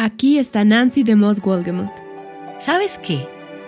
Aquí 0.00 0.38
está 0.38 0.64
Nancy 0.64 1.02
de 1.02 1.16
Moss 1.16 1.40
Wolgemuth. 1.40 1.90
¿Sabes 2.60 3.00
qué? 3.02 3.26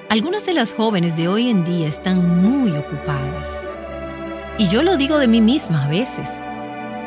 Algunas 0.08 0.46
de 0.46 0.54
las 0.54 0.72
jóvenes 0.72 1.16
de 1.16 1.26
hoy 1.26 1.50
en 1.50 1.64
día 1.64 1.88
están 1.88 2.40
muy 2.40 2.70
ocupadas. 2.70 3.50
Y 4.56 4.68
yo 4.68 4.84
lo 4.84 4.96
digo 4.96 5.18
de 5.18 5.26
mí 5.26 5.40
misma 5.40 5.86
a 5.86 5.88
veces. 5.88 6.30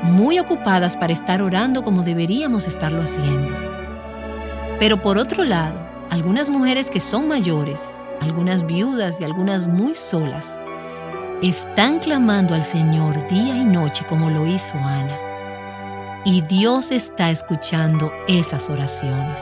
Muy 0.03 0.39
ocupadas 0.39 0.97
para 0.97 1.13
estar 1.13 1.41
orando 1.41 1.83
como 1.83 2.03
deberíamos 2.03 2.67
estarlo 2.67 3.01
haciendo. 3.01 3.55
Pero 4.77 5.01
por 5.01 5.17
otro 5.17 5.45
lado, 5.45 5.79
algunas 6.09 6.49
mujeres 6.49 6.89
que 6.89 6.99
son 6.99 7.29
mayores, 7.29 7.79
algunas 8.19 8.67
viudas 8.67 9.21
y 9.21 9.23
algunas 9.23 9.67
muy 9.67 9.95
solas, 9.95 10.59
están 11.41 11.99
clamando 11.99 12.55
al 12.55 12.65
Señor 12.65 13.25
día 13.29 13.55
y 13.55 13.63
noche 13.63 14.03
como 14.09 14.29
lo 14.29 14.45
hizo 14.45 14.77
Ana. 14.79 15.17
Y 16.25 16.39
Dios 16.41 16.91
está 16.91 17.31
escuchando 17.31 18.13
esas 18.29 18.69
oraciones. 18.69 19.41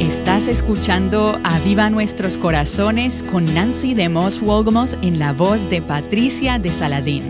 Estás 0.00 0.48
escuchando 0.48 1.38
a 1.44 1.58
Viva 1.58 1.90
Nuestros 1.90 2.38
Corazones 2.38 3.22
con 3.22 3.44
Nancy 3.52 3.92
de 3.92 4.08
Moss 4.08 4.40
Wolgamoth 4.40 4.94
en 5.02 5.18
la 5.18 5.34
voz 5.34 5.68
de 5.68 5.82
Patricia 5.82 6.58
de 6.58 6.70
Saladín. 6.70 7.24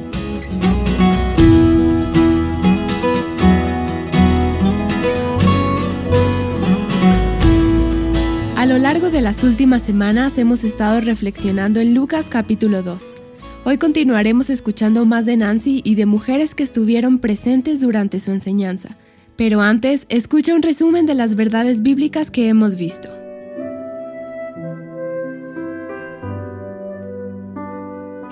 A 8.57 8.67
lo 8.67 8.79
largo 8.79 9.11
de 9.11 9.23
las 9.23 9.43
últimas 9.43 9.83
semanas 9.83 10.39
hemos 10.39 10.63
estado 10.63 11.01
reflexionando 11.01 11.81
en 11.81 11.95
Lucas 11.95 12.27
capítulo 12.29 12.85
2. 12.85 13.22
Hoy 13.65 13.79
continuaremos 13.79 14.51
escuchando 14.51 15.07
más 15.07 15.25
de 15.25 15.37
Nancy 15.37 15.83
y 15.85 15.95
de 15.95 16.05
mujeres 16.05 16.57
que 16.57 16.65
estuvieron 16.65 17.21
presentes 17.21 17.81
durante 17.81 18.19
su 18.19 18.33
enseñanza. 18.33 18.97
Pero 19.37 19.61
antes, 19.61 20.05
escucha 20.09 20.53
un 20.53 20.63
resumen 20.63 21.07
de 21.07 21.15
las 21.15 21.37
verdades 21.37 21.81
bíblicas 21.81 22.33
que 22.33 22.49
hemos 22.49 22.75
visto. 22.75 23.09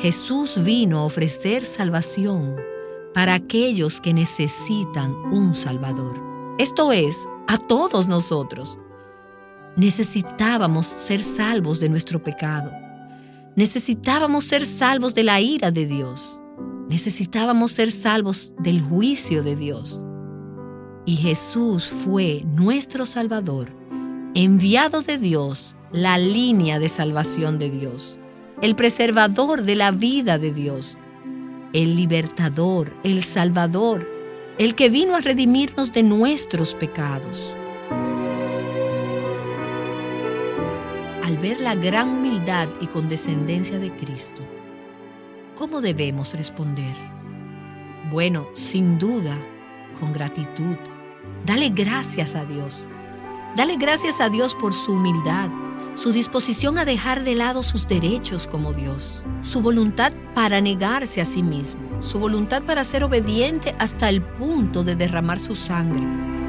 Jesús 0.00 0.64
vino 0.64 0.98
a 0.98 1.04
ofrecer 1.04 1.64
salvación 1.64 2.56
para 3.14 3.34
aquellos 3.34 4.00
que 4.00 4.12
necesitan 4.12 5.14
un 5.30 5.54
Salvador. 5.54 6.20
Esto 6.58 6.91
es, 6.91 7.28
a 7.47 7.56
todos 7.56 8.08
nosotros. 8.08 8.80
Necesitábamos 9.76 10.88
ser 10.88 11.22
salvos 11.22 11.78
de 11.78 11.88
nuestro 11.88 12.20
pecado. 12.20 12.89
Necesitábamos 13.60 14.47
ser 14.47 14.65
salvos 14.65 15.15
de 15.15 15.22
la 15.22 15.38
ira 15.43 15.71
de 15.71 15.84
Dios. 15.84 16.41
Necesitábamos 16.88 17.72
ser 17.72 17.93
salvos 17.93 18.54
del 18.59 18.81
juicio 18.81 19.43
de 19.43 19.54
Dios. 19.54 20.00
Y 21.04 21.16
Jesús 21.16 21.84
fue 21.84 22.43
nuestro 22.47 23.04
Salvador, 23.04 23.69
enviado 24.34 25.03
de 25.03 25.19
Dios, 25.19 25.76
la 25.93 26.16
línea 26.16 26.78
de 26.78 26.88
salvación 26.88 27.59
de 27.59 27.69
Dios, 27.69 28.16
el 28.62 28.76
preservador 28.76 29.60
de 29.60 29.77
la 29.77 29.91
vida 29.91 30.38
de 30.38 30.53
Dios, 30.53 30.97
el 31.75 31.97
libertador, 31.97 32.94
el 33.04 33.22
Salvador, 33.22 34.09
el 34.56 34.75
que 34.75 34.88
vino 34.88 35.16
a 35.16 35.21
redimirnos 35.21 35.92
de 35.92 36.03
nuestros 36.03 36.75
pecados. 36.75 37.54
Al 41.30 41.38
ver 41.38 41.60
la 41.60 41.76
gran 41.76 42.08
humildad 42.08 42.68
y 42.80 42.88
condescendencia 42.88 43.78
de 43.78 43.92
Cristo, 43.92 44.42
¿cómo 45.56 45.80
debemos 45.80 46.34
responder? 46.34 46.92
Bueno, 48.10 48.48
sin 48.54 48.98
duda, 48.98 49.38
con 50.00 50.12
gratitud. 50.12 50.74
Dale 51.46 51.68
gracias 51.68 52.34
a 52.34 52.44
Dios. 52.44 52.88
Dale 53.54 53.76
gracias 53.76 54.20
a 54.20 54.28
Dios 54.28 54.56
por 54.56 54.74
su 54.74 54.94
humildad, 54.94 55.50
su 55.94 56.10
disposición 56.10 56.78
a 56.78 56.84
dejar 56.84 57.22
de 57.22 57.36
lado 57.36 57.62
sus 57.62 57.86
derechos 57.86 58.48
como 58.48 58.72
Dios, 58.72 59.22
su 59.42 59.60
voluntad 59.60 60.12
para 60.34 60.60
negarse 60.60 61.20
a 61.20 61.24
sí 61.24 61.44
mismo, 61.44 62.02
su 62.02 62.18
voluntad 62.18 62.64
para 62.64 62.82
ser 62.82 63.04
obediente 63.04 63.76
hasta 63.78 64.08
el 64.08 64.20
punto 64.20 64.82
de 64.82 64.97
derramar 64.97 65.38
su 65.38 65.54
sangre. 65.54 66.40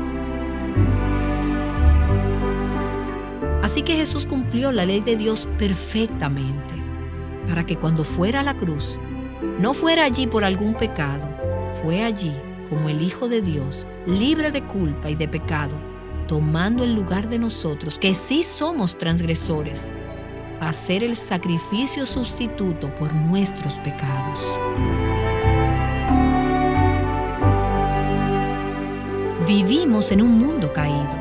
Así 3.72 3.84
que 3.84 3.96
Jesús 3.96 4.26
cumplió 4.26 4.70
la 4.74 4.86
ley 4.86 5.00
de 5.00 5.16
Dios 5.16 5.48
perfectamente, 5.58 6.76
para 7.48 7.66
que 7.66 7.78
cuando 7.78 8.04
fuera 8.04 8.42
a 8.42 8.44
la 8.44 8.58
cruz, 8.58 9.00
no 9.60 9.74
fuera 9.74 10.04
allí 10.04 10.28
por 10.28 10.44
algún 10.44 10.74
pecado, 10.74 11.26
fue 11.82 12.04
allí 12.04 12.34
como 12.70 12.90
el 12.90 13.02
Hijo 13.02 13.30
de 13.30 13.42
Dios, 13.42 13.88
libre 14.06 14.52
de 14.52 14.62
culpa 14.62 15.10
y 15.10 15.16
de 15.16 15.30
pecado, 15.30 15.74
tomando 16.28 16.84
el 16.84 16.94
lugar 16.94 17.30
de 17.30 17.40
nosotros, 17.40 17.98
que 17.98 18.14
sí 18.14 18.44
somos 18.44 18.98
transgresores, 18.98 19.90
a 20.60 20.68
hacer 20.68 21.02
el 21.02 21.16
sacrificio 21.16 22.06
sustituto 22.06 22.94
por 22.96 23.14
nuestros 23.14 23.76
pecados. 23.76 24.52
Vivimos 29.48 30.12
en 30.12 30.24
un 30.24 30.38
mundo 30.40 30.74
caído. 30.74 31.21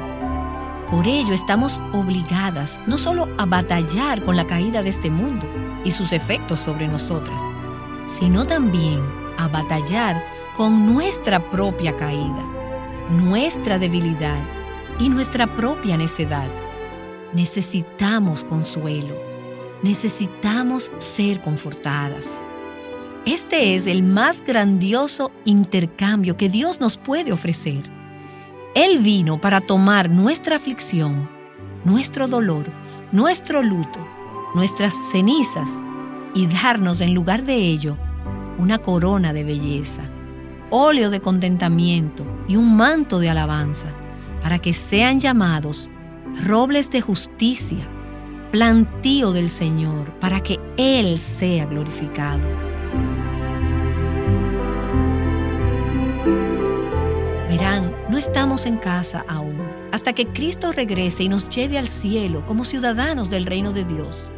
Por 0.90 1.06
ello 1.06 1.32
estamos 1.32 1.80
obligadas 1.92 2.80
no 2.88 2.98
solo 2.98 3.28
a 3.38 3.46
batallar 3.46 4.24
con 4.24 4.34
la 4.34 4.46
caída 4.46 4.82
de 4.82 4.88
este 4.88 5.08
mundo 5.08 5.46
y 5.84 5.92
sus 5.92 6.12
efectos 6.12 6.58
sobre 6.58 6.88
nosotras, 6.88 7.40
sino 8.06 8.44
también 8.44 9.00
a 9.38 9.46
batallar 9.46 10.20
con 10.56 10.92
nuestra 10.92 11.48
propia 11.48 11.96
caída, 11.96 12.44
nuestra 13.08 13.78
debilidad 13.78 14.42
y 14.98 15.08
nuestra 15.08 15.46
propia 15.54 15.96
necedad. 15.96 16.48
Necesitamos 17.32 18.42
consuelo, 18.42 19.14
necesitamos 19.84 20.90
ser 20.98 21.40
confortadas. 21.40 22.44
Este 23.26 23.76
es 23.76 23.86
el 23.86 24.02
más 24.02 24.42
grandioso 24.42 25.30
intercambio 25.44 26.36
que 26.36 26.48
Dios 26.48 26.80
nos 26.80 26.96
puede 26.96 27.30
ofrecer. 27.30 27.99
Él 28.74 29.00
vino 29.00 29.40
para 29.40 29.60
tomar 29.60 30.10
nuestra 30.10 30.56
aflicción, 30.56 31.28
nuestro 31.84 32.28
dolor, 32.28 32.66
nuestro 33.10 33.64
luto, 33.64 33.98
nuestras 34.54 34.94
cenizas 35.10 35.82
y 36.34 36.46
darnos 36.46 37.00
en 37.00 37.12
lugar 37.12 37.42
de 37.42 37.56
ello 37.56 37.96
una 38.58 38.78
corona 38.78 39.32
de 39.32 39.42
belleza, 39.42 40.02
óleo 40.70 41.10
de 41.10 41.20
contentamiento 41.20 42.24
y 42.46 42.54
un 42.54 42.76
manto 42.76 43.18
de 43.18 43.30
alabanza, 43.30 43.88
para 44.40 44.58
que 44.60 44.72
sean 44.72 45.18
llamados 45.18 45.90
robles 46.46 46.90
de 46.90 47.00
justicia, 47.00 47.88
plantío 48.52 49.32
del 49.32 49.50
Señor, 49.50 50.12
para 50.20 50.42
que 50.42 50.60
Él 50.76 51.18
sea 51.18 51.66
glorificado. 51.66 52.40
Estamos 58.20 58.66
en 58.66 58.76
casa 58.76 59.24
aún, 59.28 59.58
hasta 59.92 60.12
que 60.12 60.26
Cristo 60.26 60.72
regrese 60.72 61.22
y 61.22 61.30
nos 61.30 61.48
lleve 61.48 61.78
al 61.78 61.88
cielo 61.88 62.44
como 62.44 62.66
ciudadanos 62.66 63.30
del 63.30 63.46
reino 63.46 63.72
de 63.72 63.84
Dios. 63.84 64.30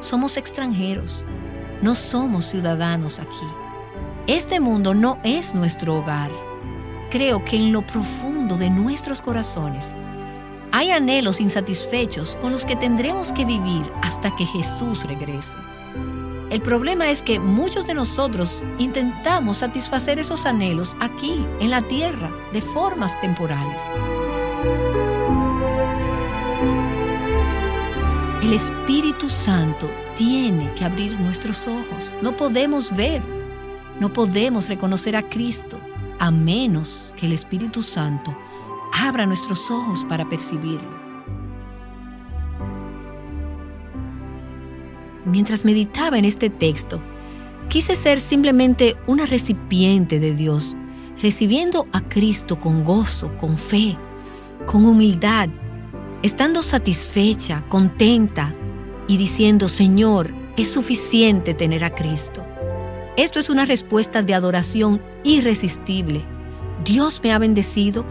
Somos 0.00 0.36
extranjeros, 0.36 1.24
no 1.82 1.94
somos 1.94 2.46
ciudadanos 2.46 3.20
aquí. 3.20 3.46
Este 4.26 4.58
mundo 4.58 4.92
no 4.92 5.20
es 5.22 5.54
nuestro 5.54 5.98
hogar. 5.98 6.32
Creo 7.12 7.44
que 7.44 7.54
en 7.54 7.70
lo 7.70 7.86
profundo 7.86 8.58
de 8.58 8.70
nuestros 8.70 9.22
corazones 9.22 9.94
hay 10.72 10.90
anhelos 10.90 11.40
insatisfechos 11.40 12.36
con 12.40 12.50
los 12.50 12.64
que 12.64 12.74
tendremos 12.74 13.30
que 13.30 13.44
vivir 13.44 13.88
hasta 14.02 14.34
que 14.34 14.46
Jesús 14.46 15.04
regrese. 15.04 15.58
El 16.52 16.60
problema 16.60 17.08
es 17.08 17.22
que 17.22 17.40
muchos 17.40 17.86
de 17.86 17.94
nosotros 17.94 18.64
intentamos 18.76 19.56
satisfacer 19.56 20.18
esos 20.18 20.44
anhelos 20.44 20.94
aquí, 21.00 21.46
en 21.60 21.70
la 21.70 21.80
tierra, 21.80 22.30
de 22.52 22.60
formas 22.60 23.18
temporales. 23.22 23.82
El 28.42 28.52
Espíritu 28.52 29.30
Santo 29.30 29.90
tiene 30.14 30.70
que 30.74 30.84
abrir 30.84 31.18
nuestros 31.20 31.66
ojos. 31.66 32.12
No 32.20 32.36
podemos 32.36 32.94
ver, 32.94 33.22
no 33.98 34.12
podemos 34.12 34.68
reconocer 34.68 35.16
a 35.16 35.22
Cristo 35.22 35.80
a 36.18 36.30
menos 36.30 37.14
que 37.16 37.24
el 37.24 37.32
Espíritu 37.32 37.82
Santo 37.82 38.36
abra 38.92 39.24
nuestros 39.24 39.70
ojos 39.70 40.04
para 40.04 40.28
percibirlo. 40.28 41.01
Mientras 45.24 45.64
meditaba 45.64 46.18
en 46.18 46.24
este 46.24 46.50
texto, 46.50 47.02
quise 47.68 47.94
ser 47.96 48.20
simplemente 48.20 48.96
una 49.06 49.26
recipiente 49.26 50.20
de 50.20 50.34
Dios, 50.34 50.76
recibiendo 51.20 51.86
a 51.92 52.00
Cristo 52.00 52.58
con 52.58 52.84
gozo, 52.84 53.36
con 53.38 53.56
fe, 53.56 53.96
con 54.66 54.84
humildad, 54.84 55.48
estando 56.22 56.62
satisfecha, 56.62 57.64
contenta 57.68 58.54
y 59.08 59.16
diciendo, 59.16 59.68
Señor, 59.68 60.30
es 60.56 60.70
suficiente 60.70 61.54
tener 61.54 61.84
a 61.84 61.94
Cristo. 61.94 62.44
Esto 63.16 63.38
es 63.38 63.50
una 63.50 63.64
respuesta 63.64 64.22
de 64.22 64.34
adoración 64.34 65.02
irresistible. 65.24 66.24
Dios 66.84 67.20
me 67.22 67.32
ha 67.32 67.38
bendecido, 67.38 68.04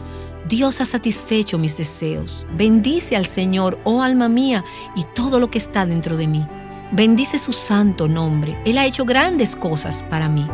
Dios 0.47 0.81
ha 0.81 0.85
satisfecho 0.85 1.57
mis 1.57 1.77
deseos. 1.77 2.45
Bendice 2.57 3.15
al 3.15 3.25
Señor, 3.25 3.79
oh 3.83 4.01
alma 4.01 4.29
mía, 4.29 4.63
y 4.95 5.03
todo 5.15 5.39
lo 5.39 5.49
que 5.49 5.57
está 5.57 5.85
dentro 5.85 6.17
de 6.17 6.27
mí. 6.27 6.45
Bendice 6.93 7.39
su 7.39 7.53
santo 7.53 8.09
nombre. 8.09 8.57
Él 8.65 8.77
ha 8.77 8.85
hecho 8.85 9.05
grandes 9.05 9.55
cosas 9.55 10.03
para 10.03 10.27
mí. 10.27 10.45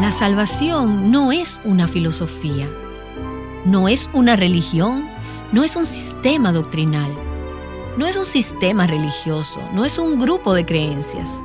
La 0.00 0.12
salvación 0.12 1.10
no 1.10 1.32
es 1.32 1.60
una 1.64 1.88
filosofía, 1.88 2.68
no 3.64 3.88
es 3.88 4.08
una 4.12 4.36
religión, 4.36 5.08
no 5.50 5.64
es 5.64 5.74
un 5.74 5.84
sistema 5.84 6.52
doctrinal, 6.52 7.12
no 7.96 8.06
es 8.06 8.16
un 8.16 8.24
sistema 8.24 8.86
religioso, 8.86 9.60
no 9.74 9.84
es 9.84 9.98
un 9.98 10.16
grupo 10.16 10.54
de 10.54 10.64
creencias. 10.64 11.42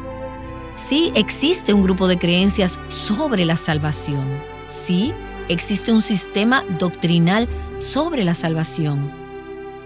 Sí 0.75 1.11
existe 1.15 1.73
un 1.73 1.81
grupo 1.81 2.07
de 2.07 2.19
creencias 2.19 2.79
sobre 2.87 3.45
la 3.45 3.57
salvación. 3.57 4.27
Sí 4.67 5.11
existe 5.49 5.91
un 5.91 6.03
sistema 6.03 6.63
doctrinal 6.77 7.49
sobre 7.79 8.23
la 8.23 8.35
salvación 8.35 9.22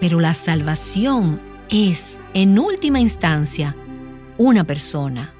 pero 0.00 0.20
la 0.20 0.34
salvación 0.34 1.40
es, 1.68 2.20
en 2.34 2.58
última 2.58 3.00
instancia, 3.00 3.76
una 4.36 4.64
persona. 4.64 5.34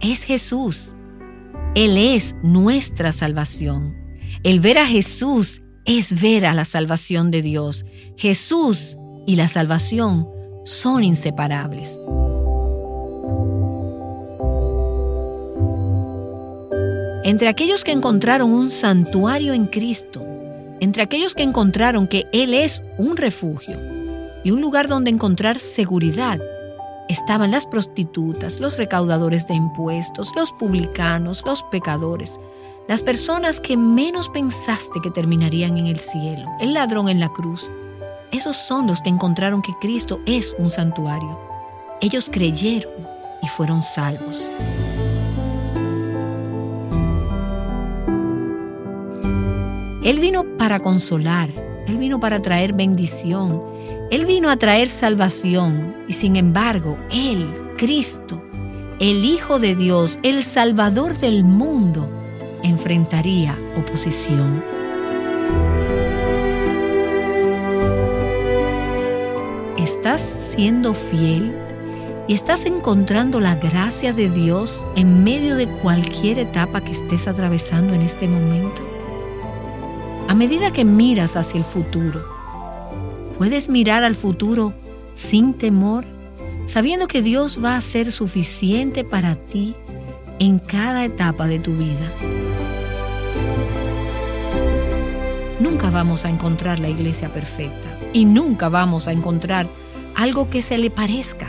Es 0.00 0.22
Jesús. 0.24 0.94
Él 1.74 1.96
es 1.98 2.34
nuestra 2.42 3.12
salvación. 3.12 3.94
El 4.42 4.60
ver 4.60 4.78
a 4.78 4.86
Jesús 4.86 5.62
es 5.84 6.20
ver 6.20 6.46
a 6.46 6.54
la 6.54 6.64
salvación 6.64 7.30
de 7.30 7.42
Dios. 7.42 7.84
Jesús 8.16 8.96
y 9.26 9.36
la 9.36 9.48
salvación 9.48 10.26
son 10.64 11.04
inseparables. 11.04 11.98
Entre 17.24 17.48
aquellos 17.48 17.82
que 17.82 17.90
encontraron 17.90 18.52
un 18.52 18.70
santuario 18.70 19.52
en 19.52 19.66
Cristo, 19.66 20.24
entre 20.80 21.02
aquellos 21.02 21.34
que 21.34 21.42
encontraron 21.42 22.06
que 22.06 22.26
Él 22.32 22.54
es 22.54 22.82
un 22.98 23.16
refugio 23.16 23.76
y 24.44 24.50
un 24.50 24.60
lugar 24.60 24.88
donde 24.88 25.10
encontrar 25.10 25.58
seguridad, 25.58 26.38
estaban 27.08 27.50
las 27.50 27.66
prostitutas, 27.66 28.60
los 28.60 28.78
recaudadores 28.78 29.46
de 29.46 29.54
impuestos, 29.54 30.32
los 30.36 30.52
publicanos, 30.52 31.42
los 31.44 31.62
pecadores, 31.64 32.38
las 32.88 33.02
personas 33.02 33.60
que 33.60 33.76
menos 33.76 34.28
pensaste 34.28 35.00
que 35.02 35.10
terminarían 35.10 35.76
en 35.78 35.86
el 35.86 35.98
cielo, 35.98 36.48
el 36.60 36.74
ladrón 36.74 37.08
en 37.08 37.20
la 37.20 37.28
cruz. 37.32 37.68
Esos 38.32 38.56
son 38.56 38.86
los 38.86 39.00
que 39.00 39.08
encontraron 39.08 39.62
que 39.62 39.74
Cristo 39.80 40.20
es 40.26 40.54
un 40.58 40.70
santuario. 40.70 41.38
Ellos 42.00 42.28
creyeron 42.30 42.92
y 43.42 43.48
fueron 43.48 43.82
salvos. 43.82 44.48
Él 50.06 50.20
vino 50.20 50.44
para 50.56 50.78
consolar, 50.78 51.50
Él 51.88 51.98
vino 51.98 52.20
para 52.20 52.40
traer 52.40 52.72
bendición, 52.72 53.60
Él 54.12 54.24
vino 54.24 54.50
a 54.50 54.56
traer 54.56 54.88
salvación 54.88 55.96
y 56.06 56.12
sin 56.12 56.36
embargo, 56.36 56.96
Él, 57.10 57.52
Cristo, 57.76 58.40
el 59.00 59.24
Hijo 59.24 59.58
de 59.58 59.74
Dios, 59.74 60.20
el 60.22 60.44
Salvador 60.44 61.18
del 61.18 61.42
mundo, 61.42 62.08
enfrentaría 62.62 63.56
oposición. 63.76 64.62
¿Estás 69.76 70.22
siendo 70.22 70.94
fiel 70.94 71.52
y 72.28 72.34
estás 72.34 72.64
encontrando 72.64 73.40
la 73.40 73.56
gracia 73.56 74.12
de 74.12 74.30
Dios 74.30 74.86
en 74.94 75.24
medio 75.24 75.56
de 75.56 75.66
cualquier 75.66 76.38
etapa 76.38 76.80
que 76.80 76.92
estés 76.92 77.26
atravesando 77.26 77.92
en 77.92 78.02
este 78.02 78.28
momento? 78.28 78.95
A 80.28 80.34
medida 80.34 80.72
que 80.72 80.84
miras 80.84 81.36
hacia 81.36 81.58
el 81.58 81.64
futuro, 81.64 82.20
puedes 83.38 83.68
mirar 83.68 84.02
al 84.02 84.16
futuro 84.16 84.72
sin 85.14 85.54
temor, 85.54 86.04
sabiendo 86.66 87.06
que 87.06 87.22
Dios 87.22 87.62
va 87.62 87.76
a 87.76 87.80
ser 87.80 88.10
suficiente 88.10 89.04
para 89.04 89.36
ti 89.36 89.74
en 90.40 90.58
cada 90.58 91.04
etapa 91.04 91.46
de 91.46 91.60
tu 91.60 91.76
vida. 91.76 92.12
Nunca 95.60 95.90
vamos 95.90 96.24
a 96.24 96.28
encontrar 96.28 96.80
la 96.80 96.88
iglesia 96.88 97.32
perfecta 97.32 97.88
y 98.12 98.24
nunca 98.24 98.68
vamos 98.68 99.06
a 99.06 99.12
encontrar 99.12 99.68
algo 100.14 100.50
que 100.50 100.60
se 100.60 100.76
le 100.76 100.90
parezca. 100.90 101.46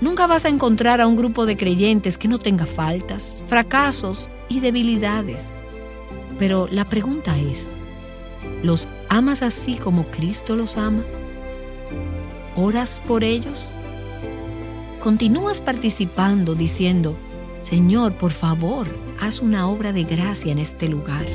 Nunca 0.00 0.26
vas 0.26 0.44
a 0.44 0.48
encontrar 0.48 1.00
a 1.00 1.06
un 1.06 1.16
grupo 1.16 1.44
de 1.44 1.56
creyentes 1.56 2.16
que 2.16 2.28
no 2.28 2.38
tenga 2.38 2.66
faltas, 2.66 3.44
fracasos 3.48 4.30
y 4.48 4.60
debilidades. 4.60 5.58
Pero 6.40 6.68
la 6.70 6.86
pregunta 6.86 7.38
es, 7.38 7.76
¿los 8.62 8.88
amas 9.10 9.42
así 9.42 9.74
como 9.74 10.06
Cristo 10.06 10.56
los 10.56 10.78
ama? 10.78 11.04
¿Oras 12.56 12.98
por 13.06 13.24
ellos? 13.24 13.68
¿Continúas 15.02 15.60
participando 15.60 16.54
diciendo, 16.54 17.14
Señor, 17.60 18.14
por 18.14 18.30
favor, 18.30 18.86
haz 19.20 19.40
una 19.40 19.68
obra 19.68 19.92
de 19.92 20.04
gracia 20.04 20.50
en 20.50 20.58
este 20.58 20.88
lugar? 20.88 21.26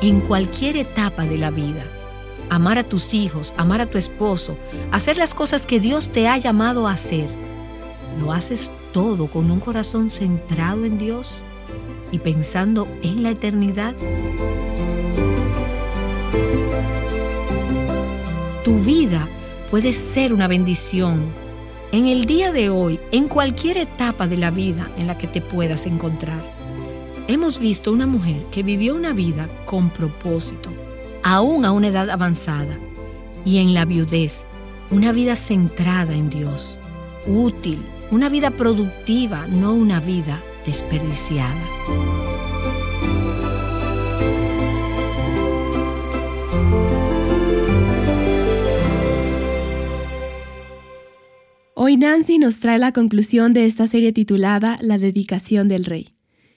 En 0.00 0.20
cualquier 0.22 0.78
etapa 0.78 1.26
de 1.26 1.36
la 1.36 1.50
vida, 1.50 1.84
amar 2.48 2.78
a 2.78 2.84
tus 2.84 3.12
hijos, 3.12 3.52
amar 3.58 3.82
a 3.82 3.86
tu 3.86 3.98
esposo, 3.98 4.56
hacer 4.92 5.18
las 5.18 5.34
cosas 5.34 5.66
que 5.66 5.78
Dios 5.78 6.08
te 6.08 6.26
ha 6.26 6.38
llamado 6.38 6.88
a 6.88 6.92
hacer, 6.92 7.28
¿lo 8.20 8.32
haces 8.32 8.70
todo 8.92 9.26
con 9.26 9.50
un 9.50 9.60
corazón 9.60 10.10
centrado 10.10 10.84
en 10.84 10.98
Dios 10.98 11.42
y 12.12 12.18
pensando 12.18 12.86
en 13.02 13.22
la 13.22 13.30
eternidad? 13.30 13.94
Tu 18.64 18.78
vida 18.80 19.28
puede 19.70 19.92
ser 19.92 20.32
una 20.32 20.48
bendición 20.48 21.20
en 21.92 22.08
el 22.08 22.24
día 22.24 22.50
de 22.50 22.70
hoy, 22.70 22.98
en 23.12 23.28
cualquier 23.28 23.76
etapa 23.76 24.26
de 24.26 24.36
la 24.36 24.50
vida 24.50 24.90
en 24.98 25.06
la 25.06 25.16
que 25.16 25.28
te 25.28 25.40
puedas 25.40 25.86
encontrar. 25.86 26.42
Hemos 27.28 27.60
visto 27.60 27.92
una 27.92 28.06
mujer 28.06 28.42
que 28.50 28.64
vivió 28.64 28.96
una 28.96 29.12
vida 29.12 29.48
con 29.64 29.90
propósito, 29.90 30.70
aún 31.22 31.64
a 31.64 31.70
una 31.70 31.88
edad 31.88 32.10
avanzada, 32.10 32.76
y 33.44 33.58
en 33.58 33.74
la 33.74 33.84
viudez, 33.84 34.46
una 34.90 35.12
vida 35.12 35.36
centrada 35.36 36.14
en 36.14 36.30
Dios, 36.30 36.78
útil, 37.26 37.78
una 38.14 38.28
vida 38.28 38.52
productiva, 38.52 39.48
no 39.48 39.74
una 39.74 39.98
vida 39.98 40.40
desperdiciada. 40.64 41.52
Hoy 51.74 51.96
Nancy 51.96 52.38
nos 52.38 52.60
trae 52.60 52.78
la 52.78 52.92
conclusión 52.92 53.52
de 53.52 53.66
esta 53.66 53.88
serie 53.88 54.12
titulada 54.12 54.78
La 54.80 54.98
dedicación 54.98 55.66
del 55.66 55.84
rey. 55.84 56.14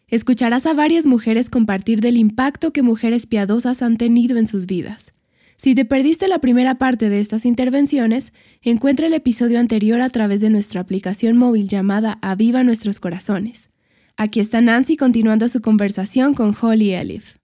Escucharás 0.09 0.67
a 0.67 0.75
varias 0.75 1.07
mujeres 1.07 1.49
compartir 1.49 2.01
del 2.01 2.17
impacto 2.17 2.71
que 2.71 2.83
mujeres 2.83 3.25
piadosas 3.25 3.81
han 3.81 3.97
tenido 3.97 4.37
en 4.37 4.45
sus 4.45 4.67
vidas. 4.67 5.11
Si 5.59 5.73
te 5.73 5.85
perdiste 5.85 6.27
la 6.27 6.37
primera 6.37 6.75
parte 6.75 7.09
de 7.09 7.19
estas 7.19 7.43
intervenciones, 7.43 8.31
encuentra 8.61 9.07
el 9.07 9.13
episodio 9.15 9.59
anterior 9.59 10.01
a 10.01 10.09
través 10.09 10.39
de 10.39 10.51
nuestra 10.51 10.81
aplicación 10.81 11.35
móvil 11.35 11.67
llamada 11.67 12.19
Aviva 12.21 12.63
Nuestros 12.63 12.99
Corazones. 12.99 13.71
Aquí 14.17 14.39
está 14.39 14.61
Nancy 14.61 14.97
continuando 14.97 15.49
su 15.49 15.59
conversación 15.61 16.35
con 16.35 16.55
Holly 16.59 16.93
Elif. 16.93 17.37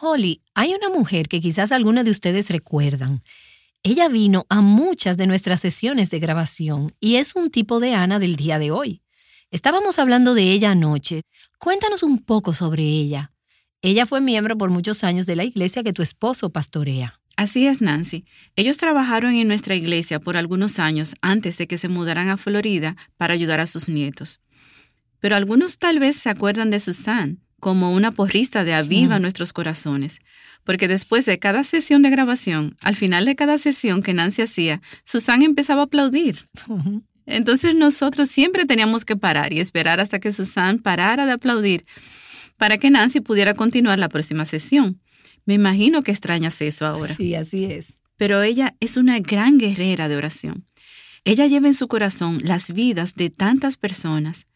Holly, 0.00 0.42
hay 0.54 0.74
una 0.74 0.90
mujer 0.90 1.28
que 1.28 1.40
quizás 1.40 1.70
algunos 1.70 2.04
de 2.04 2.10
ustedes 2.10 2.50
recuerdan. 2.50 3.22
Ella 3.84 4.08
vino 4.08 4.44
a 4.48 4.60
muchas 4.60 5.18
de 5.18 5.28
nuestras 5.28 5.60
sesiones 5.60 6.10
de 6.10 6.18
grabación 6.18 6.92
y 6.98 7.16
es 7.16 7.36
un 7.36 7.50
tipo 7.50 7.78
de 7.78 7.94
Ana 7.94 8.18
del 8.18 8.34
día 8.34 8.58
de 8.58 8.72
hoy. 8.72 9.02
Estábamos 9.52 10.00
hablando 10.00 10.34
de 10.34 10.50
ella 10.50 10.72
anoche. 10.72 11.22
Cuéntanos 11.58 12.02
un 12.02 12.18
poco 12.18 12.52
sobre 12.52 12.82
ella. 12.82 13.32
Ella 13.80 14.06
fue 14.06 14.20
miembro 14.20 14.58
por 14.58 14.70
muchos 14.70 15.04
años 15.04 15.26
de 15.26 15.36
la 15.36 15.44
iglesia 15.44 15.84
que 15.84 15.92
tu 15.92 16.02
esposo 16.02 16.50
pastorea. 16.50 17.20
Así 17.36 17.68
es, 17.68 17.80
Nancy. 17.80 18.24
Ellos 18.56 18.78
trabajaron 18.78 19.36
en 19.36 19.46
nuestra 19.46 19.76
iglesia 19.76 20.18
por 20.18 20.36
algunos 20.36 20.80
años 20.80 21.14
antes 21.22 21.56
de 21.56 21.68
que 21.68 21.78
se 21.78 21.88
mudaran 21.88 22.28
a 22.28 22.36
Florida 22.36 22.96
para 23.16 23.34
ayudar 23.34 23.60
a 23.60 23.66
sus 23.66 23.88
nietos. 23.88 24.40
Pero 25.20 25.36
algunos 25.36 25.78
tal 25.78 26.00
vez 26.00 26.16
se 26.16 26.30
acuerdan 26.30 26.70
de 26.70 26.80
Susan 26.80 27.38
como 27.60 27.92
una 27.92 28.10
porrista 28.10 28.64
de 28.64 28.74
Aviva 28.74 29.20
Nuestros 29.20 29.52
Corazones, 29.52 30.18
porque 30.64 30.88
después 30.88 31.26
de 31.26 31.38
cada 31.38 31.62
sesión 31.62 32.02
de 32.02 32.10
grabación, 32.10 32.76
al 32.82 32.96
final 32.96 33.24
de 33.24 33.36
cada 33.36 33.58
sesión 33.58 34.02
que 34.02 34.14
Nancy 34.14 34.42
hacía, 34.42 34.80
Susan 35.04 35.42
empezaba 35.42 35.82
a 35.82 35.84
aplaudir. 35.84 36.48
Entonces 37.26 37.76
nosotros 37.76 38.28
siempre 38.28 38.64
teníamos 38.64 39.04
que 39.04 39.16
parar 39.16 39.52
y 39.52 39.60
esperar 39.60 40.00
hasta 40.00 40.18
que 40.18 40.32
Susan 40.32 40.78
parara 40.78 41.26
de 41.26 41.32
aplaudir 41.32 41.84
para 42.58 42.76
que 42.76 42.90
Nancy 42.90 43.20
pudiera 43.20 43.54
continuar 43.54 43.98
la 43.98 44.10
próxima 44.10 44.44
sesión. 44.44 45.00
Me 45.46 45.54
imagino 45.54 46.02
que 46.02 46.10
extrañas 46.10 46.60
eso 46.60 46.86
ahora. 46.86 47.14
Sí, 47.14 47.34
así 47.34 47.64
es. 47.64 47.94
Pero 48.18 48.42
ella 48.42 48.76
es 48.80 48.98
una 48.98 49.18
gran 49.20 49.56
guerrera 49.56 50.08
de 50.08 50.16
oración. 50.16 50.66
Ella 51.24 51.46
lleva 51.46 51.68
en 51.68 51.74
su 51.74 51.88
corazón 51.88 52.40
las 52.42 52.72
vidas 52.72 53.14
de 53.14 53.30
tantas 53.30 53.76
personas. 53.76 54.46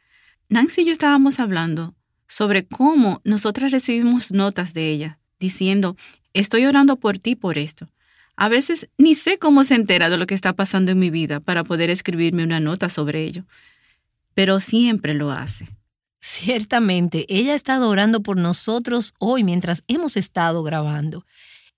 Nancy 0.48 0.82
y 0.82 0.86
yo 0.86 0.92
estábamos 0.92 1.40
hablando 1.40 1.94
sobre 2.26 2.66
cómo 2.66 3.20
nosotras 3.24 3.72
recibimos 3.72 4.32
notas 4.32 4.74
de 4.74 4.90
ella 4.90 5.18
diciendo, 5.38 5.96
estoy 6.34 6.66
orando 6.66 6.96
por 6.96 7.18
ti 7.18 7.36
por 7.36 7.56
esto. 7.56 7.88
A 8.36 8.48
veces 8.48 8.88
ni 8.98 9.14
sé 9.14 9.38
cómo 9.38 9.64
se 9.64 9.74
entera 9.74 10.10
de 10.10 10.16
lo 10.16 10.26
que 10.26 10.34
está 10.34 10.52
pasando 10.54 10.92
en 10.92 10.98
mi 10.98 11.10
vida 11.10 11.40
para 11.40 11.64
poder 11.64 11.90
escribirme 11.90 12.42
una 12.44 12.60
nota 12.60 12.88
sobre 12.88 13.22
ello, 13.24 13.44
pero 14.34 14.60
siempre 14.60 15.14
lo 15.14 15.30
hace. 15.30 15.68
Ciertamente, 16.24 17.26
ella 17.28 17.52
ha 17.52 17.56
estado 17.56 17.88
orando 17.88 18.22
por 18.22 18.36
nosotros 18.36 19.12
hoy 19.18 19.42
mientras 19.42 19.82
hemos 19.88 20.16
estado 20.16 20.62
grabando. 20.62 21.26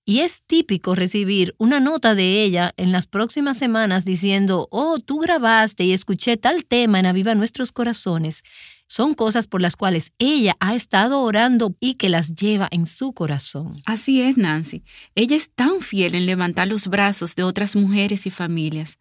Y 0.04 0.20
es 0.20 0.42
típico 0.42 0.94
recibir 0.94 1.54
una 1.56 1.80
nota 1.80 2.14
de 2.14 2.42
ella 2.42 2.74
en 2.76 2.92
las 2.92 3.06
próximas 3.06 3.56
semanas 3.56 4.04
diciendo, 4.04 4.68
oh, 4.70 4.98
tú 4.98 5.18
grabaste 5.18 5.84
y 5.84 5.94
escuché 5.94 6.36
tal 6.36 6.66
tema 6.66 7.00
en 7.00 7.06
Aviva 7.06 7.34
Nuestros 7.34 7.72
Corazones. 7.72 8.42
Son 8.86 9.14
cosas 9.14 9.46
por 9.46 9.62
las 9.62 9.76
cuales 9.76 10.12
ella 10.18 10.56
ha 10.60 10.74
estado 10.74 11.22
orando 11.22 11.74
y 11.80 11.94
que 11.94 12.10
las 12.10 12.34
lleva 12.34 12.68
en 12.70 12.84
su 12.84 13.14
corazón. 13.14 13.76
Así 13.86 14.20
es, 14.20 14.36
Nancy. 14.36 14.84
Ella 15.14 15.36
es 15.36 15.50
tan 15.50 15.80
fiel 15.80 16.14
en 16.14 16.26
levantar 16.26 16.68
los 16.68 16.88
brazos 16.88 17.34
de 17.34 17.44
otras 17.44 17.76
mujeres 17.76 18.26
y 18.26 18.30
familias. 18.30 18.98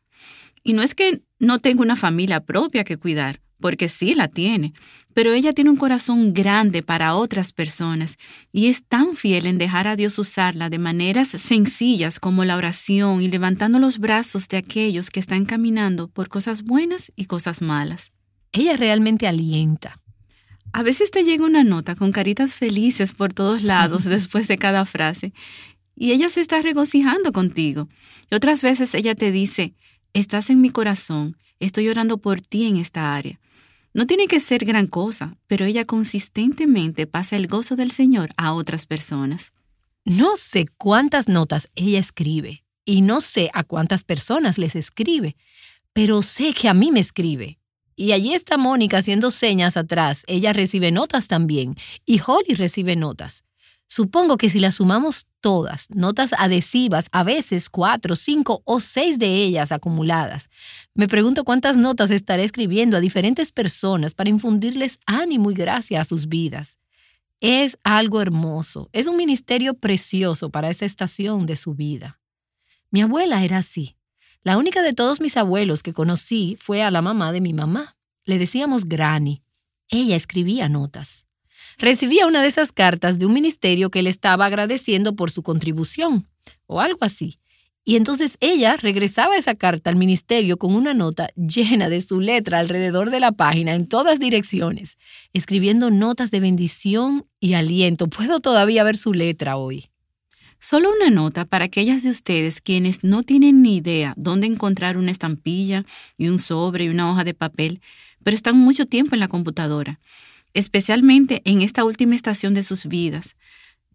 Y 0.64 0.72
no 0.72 0.84
es 0.84 0.96
que 0.96 1.22
no 1.38 1.60
tenga 1.60 1.82
una 1.82 1.98
familia 1.98 2.40
propia 2.40 2.86
que 2.86 2.96
cuidar, 2.96 3.42
porque 3.64 3.88
sí 3.88 4.14
la 4.14 4.28
tiene, 4.28 4.74
pero 5.14 5.32
ella 5.32 5.54
tiene 5.54 5.70
un 5.70 5.78
corazón 5.78 6.34
grande 6.34 6.84
para 6.84 7.16
otras 7.16 7.54
personas 7.54 8.18
y 8.52 8.68
es 8.68 8.84
tan 8.84 9.16
fiel 9.16 9.46
en 9.46 9.58
dejar 9.58 9.88
a 9.88 9.96
Dios 9.96 10.20
usarla 10.20 10.70
de 10.70 10.80
maneras 10.80 11.30
sencillas 11.30 12.20
como 12.20 12.44
la 12.44 12.58
oración 12.58 13.22
y 13.22 13.30
levantando 13.30 13.80
los 13.80 14.00
brazos 14.00 14.50
de 14.50 14.58
aquellos 14.58 15.10
que 15.10 15.22
están 15.22 15.46
caminando 15.46 16.10
por 16.10 16.28
cosas 16.28 16.64
buenas 16.64 17.14
y 17.16 17.24
cosas 17.24 17.62
malas. 17.62 18.12
Ella 18.52 18.76
realmente 18.76 19.28
alienta. 19.28 19.98
A 20.74 20.84
veces 20.84 21.10
te 21.10 21.24
llega 21.24 21.46
una 21.46 21.64
nota 21.64 21.96
con 21.96 22.12
caritas 22.12 22.56
felices 22.56 23.14
por 23.14 23.32
todos 23.32 23.64
lados 23.64 24.04
después 24.18 24.50
de 24.50 24.58
cada 24.58 24.84
frase 24.84 25.32
y 25.96 26.12
ella 26.12 26.28
se 26.28 26.42
está 26.42 26.62
regocijando 26.62 27.32
contigo. 27.32 27.88
Y 28.30 28.36
otras 28.36 28.62
veces 28.62 28.94
ella 28.94 29.16
te 29.16 29.32
dice, 29.32 29.74
estás 30.12 30.50
en 30.50 30.60
mi 30.60 30.70
corazón, 30.70 31.38
estoy 31.62 31.88
orando 31.88 32.18
por 32.18 32.42
ti 32.42 32.66
en 32.66 32.76
esta 32.76 33.16
área. 33.16 33.40
No 33.94 34.08
tiene 34.08 34.28
que 34.28 34.40
ser 34.40 34.66
gran 34.66 34.88
cosa, 34.88 35.38
pero 35.46 35.66
ella 35.66 35.86
consistentemente 35.86 37.06
pasa 37.06 37.36
el 37.36 37.48
gozo 37.48 37.76
del 37.76 37.92
Señor 37.92 38.32
a 38.38 38.54
otras 38.54 38.88
personas. 38.88 39.54
No 40.04 40.36
sé 40.36 40.66
cuántas 40.78 41.30
notas 41.30 41.70
ella 41.76 42.00
escribe 42.00 42.64
y 42.86 43.02
no 43.02 43.22
sé 43.22 43.52
a 43.54 43.64
cuántas 43.64 44.04
personas 44.04 44.58
les 44.58 44.76
escribe, 44.76 45.36
pero 45.94 46.24
sé 46.24 46.54
que 46.54 46.68
a 46.68 46.74
mí 46.74 46.92
me 46.92 47.00
escribe. 47.00 47.60
Y 47.96 48.12
allí 48.14 48.34
está 48.34 48.58
Mónica 48.58 48.98
haciendo 48.98 49.30
señas 49.30 49.78
atrás. 49.78 50.24
Ella 50.28 50.52
recibe 50.52 50.92
notas 50.92 51.28
también. 51.28 51.76
Y 52.06 52.20
Holly 52.26 52.56
recibe 52.56 52.96
notas. 52.96 53.44
Supongo 53.96 54.38
que 54.38 54.50
si 54.50 54.60
las 54.60 54.74
sumamos 54.74 55.28
todas, 55.40 55.88
notas 55.92 56.34
adhesivas, 56.36 57.10
a 57.12 57.22
veces 57.22 57.70
cuatro, 57.70 58.16
cinco 58.16 58.64
o 58.66 58.80
seis 58.80 59.20
de 59.20 59.44
ellas 59.44 59.72
acumuladas, 59.72 60.50
me 60.96 61.08
pregunto 61.08 61.44
cuántas 61.44 61.78
notas 61.78 62.10
estaré 62.10 62.44
escribiendo 62.44 62.98
a 62.98 63.02
diferentes 63.02 63.52
personas 63.52 64.16
para 64.16 64.32
infundirles 64.32 64.98
ánimo 65.06 65.52
y 65.52 65.54
gracia 65.54 66.02
a 66.02 66.06
sus 66.06 66.28
vidas. 66.28 66.80
Es 67.40 67.78
algo 67.84 68.20
hermoso, 68.20 68.90
es 68.94 69.06
un 69.06 69.16
ministerio 69.16 69.76
precioso 69.76 70.50
para 70.50 70.72
esa 70.72 70.86
estación 70.86 71.46
de 71.46 71.56
su 71.56 71.76
vida. 71.76 72.20
Mi 72.90 73.04
abuela 73.04 73.44
era 73.44 73.60
así. 73.60 73.96
La 74.42 74.58
única 74.58 74.82
de 74.82 74.94
todos 74.94 75.22
mis 75.22 75.38
abuelos 75.38 75.84
que 75.84 75.94
conocí 75.94 76.58
fue 76.60 76.82
a 76.82 76.90
la 76.90 77.04
mamá 77.04 77.32
de 77.32 77.42
mi 77.42 77.54
mamá. 77.54 77.96
Le 78.26 78.40
decíamos 78.40 78.86
Granny. 78.86 79.44
Ella 79.88 80.16
escribía 80.16 80.68
notas 80.68 81.23
recibía 81.78 82.28
una 82.28 82.42
de 82.42 82.48
esas 82.48 82.72
cartas 82.72 83.20
de 83.20 83.26
un 83.26 83.34
ministerio 83.34 83.90
que 83.90 84.04
le 84.04 84.10
estaba 84.10 84.46
agradeciendo 84.46 85.16
por 85.16 85.32
su 85.32 85.44
contribución, 85.44 86.28
o 86.66 86.82
algo 86.82 87.00
así. 87.02 87.40
Y 87.86 87.98
entonces 87.98 88.38
ella 88.40 88.78
regresaba 88.78 89.36
esa 89.36 89.56
carta 89.56 89.90
al 89.90 89.98
ministerio 89.98 90.58
con 90.58 90.74
una 90.74 90.94
nota 90.94 91.30
llena 91.36 91.90
de 91.90 92.00
su 92.00 92.22
letra 92.22 92.60
alrededor 92.60 93.10
de 93.10 93.20
la 93.20 93.34
página 93.34 93.76
en 93.76 93.88
todas 93.88 94.20
direcciones, 94.20 94.98
escribiendo 95.34 95.92
notas 95.92 96.32
de 96.32 96.40
bendición 96.40 97.26
y 97.42 97.56
aliento. 97.56 98.08
Puedo 98.08 98.40
todavía 98.40 98.86
ver 98.86 98.96
su 98.96 99.14
letra 99.14 99.58
hoy. 99.58 99.90
Solo 100.60 100.92
una 100.96 101.10
nota 101.10 101.44
para 101.44 101.66
aquellas 101.66 102.04
de 102.04 102.10
ustedes 102.10 102.62
quienes 102.62 103.04
no 103.04 103.24
tienen 103.24 103.62
ni 103.62 103.76
idea 103.76 104.14
dónde 104.16 104.48
encontrar 104.48 104.96
una 104.96 105.12
estampilla 105.12 105.84
y 106.18 106.30
un 106.30 106.40
sobre 106.40 106.86
y 106.86 106.90
una 106.90 107.12
hoja 107.12 107.26
de 107.26 107.34
papel, 107.34 107.82
pero 108.24 108.34
están 108.34 108.58
mucho 108.58 108.86
tiempo 108.86 109.14
en 109.14 109.20
la 109.20 109.28
computadora 109.28 110.00
especialmente 110.54 111.42
en 111.46 111.62
esta 111.62 111.84
última 111.84 112.16
estación 112.16 112.54
de 112.54 112.64
sus 112.64 112.88
vidas. 112.88 113.36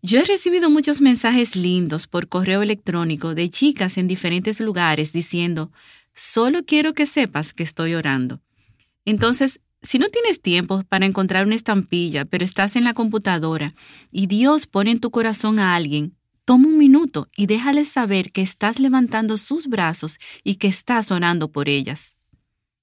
Yo 0.02 0.20
he 0.20 0.24
recibido 0.24 0.70
muchos 0.70 1.00
mensajes 1.00 1.56
lindos 1.56 2.06
por 2.06 2.28
correo 2.28 2.62
electrónico 2.62 3.34
de 3.34 3.50
chicas 3.50 3.98
en 3.98 4.06
diferentes 4.06 4.60
lugares 4.60 5.12
diciendo, 5.12 5.72
solo 6.14 6.64
quiero 6.64 6.94
que 6.94 7.06
sepas 7.06 7.52
que 7.52 7.64
estoy 7.64 7.94
orando. 7.94 8.40
Entonces, 9.04 9.60
si 9.82 9.98
no 9.98 10.08
tienes 10.08 10.40
tiempo 10.40 10.84
para 10.88 11.06
encontrar 11.06 11.46
una 11.46 11.54
estampilla, 11.54 12.24
pero 12.24 12.44
estás 12.44 12.76
en 12.76 12.84
la 12.84 12.94
computadora 12.94 13.74
y 14.10 14.26
Dios 14.26 14.66
pone 14.66 14.90
en 14.90 15.00
tu 15.00 15.10
corazón 15.10 15.58
a 15.58 15.74
alguien, 15.74 16.16
toma 16.44 16.68
un 16.68 16.78
minuto 16.78 17.28
y 17.36 17.46
déjales 17.46 17.88
saber 17.88 18.32
que 18.32 18.42
estás 18.42 18.80
levantando 18.80 19.36
sus 19.36 19.66
brazos 19.66 20.18
y 20.44 20.56
que 20.56 20.68
estás 20.68 21.10
orando 21.10 21.50
por 21.50 21.68
ellas. 21.68 22.17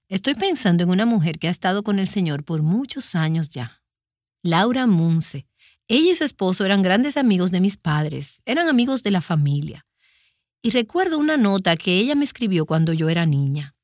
Estoy 0.07 0.35
pensando 0.35 0.83
en 0.83 0.91
una 0.91 1.07
mujer 1.07 1.39
que 1.39 1.47
ha 1.47 1.51
estado 1.51 1.81
con 1.81 1.97
el 1.97 2.07
Señor 2.07 2.43
por 2.43 2.61
muchos 2.61 3.15
años 3.15 3.49
ya. 3.49 3.81
Laura 4.43 4.85
Munce. 4.85 5.47
Ella 5.87 6.11
y 6.11 6.15
su 6.15 6.23
esposo 6.23 6.63
eran 6.63 6.83
grandes 6.83 7.17
amigos 7.17 7.49
de 7.49 7.59
mis 7.59 7.75
padres, 7.77 8.39
eran 8.45 8.67
amigos 8.67 9.01
de 9.01 9.09
la 9.09 9.21
familia. 9.21 9.85
Y 10.61 10.69
recuerdo 10.69 11.17
una 11.17 11.37
nota 11.37 11.75
que 11.75 11.97
ella 11.97 12.13
me 12.13 12.25
escribió 12.25 12.67
cuando 12.67 12.93
yo 12.93 13.09
era 13.09 13.25
niña. 13.25 13.75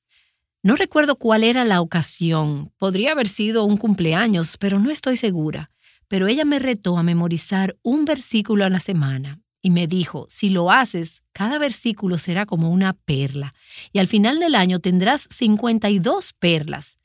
No 0.62 0.76
recuerdo 0.76 1.16
cuál 1.16 1.44
era 1.44 1.64
la 1.66 1.82
ocasión, 1.82 2.72
podría 2.78 3.14
haber 3.14 3.28
sido 3.28 3.64
un 3.64 3.78
cumpleaños, 3.78 4.58
pero 4.58 4.80
no 4.80 4.92
estoy 4.92 5.18
segura. 5.18 5.72
Pero 6.08 6.28
ella 6.28 6.46
me 6.46 6.60
retó 6.60 6.98
a 6.98 7.04
memorizar 7.04 7.78
un 7.82 8.06
versículo 8.06 8.64
a 8.64 8.70
la 8.70 8.80
semana 8.80 9.42
y 9.62 9.70
me 9.70 9.88
dijo, 9.88 10.26
si 10.30 10.50
lo 10.50 10.72
haces, 10.72 11.22
cada 11.34 11.60
versículo 11.60 12.18
será 12.18 12.46
como 12.46 12.72
una 12.72 12.94
perla, 12.94 13.54
y 13.94 14.00
al 14.00 14.08
final 14.08 14.40
del 14.40 14.56
año 14.56 14.80
tendrás 14.80 15.28
52 15.30 16.34
perlas. 16.34 16.98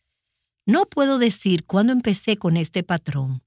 No 0.65 0.87
puedo 0.87 1.19
decir 1.19 1.65
cuándo 1.65 1.93
empecé 1.93 2.39
con 2.39 2.57
este 2.57 2.83
patrón, 2.83 3.43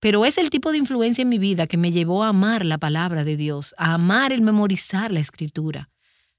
pero 0.00 0.24
es 0.24 0.38
el 0.38 0.50
tipo 0.50 0.72
de 0.72 0.78
influencia 0.78 1.22
en 1.22 1.28
mi 1.28 1.38
vida 1.38 1.66
que 1.66 1.76
me 1.76 1.92
llevó 1.92 2.24
a 2.24 2.28
amar 2.28 2.64
la 2.64 2.78
palabra 2.78 3.24
de 3.24 3.36
Dios, 3.36 3.74
a 3.78 3.94
amar 3.94 4.32
el 4.32 4.42
memorizar 4.42 5.12
la 5.12 5.20
escritura. 5.20 5.90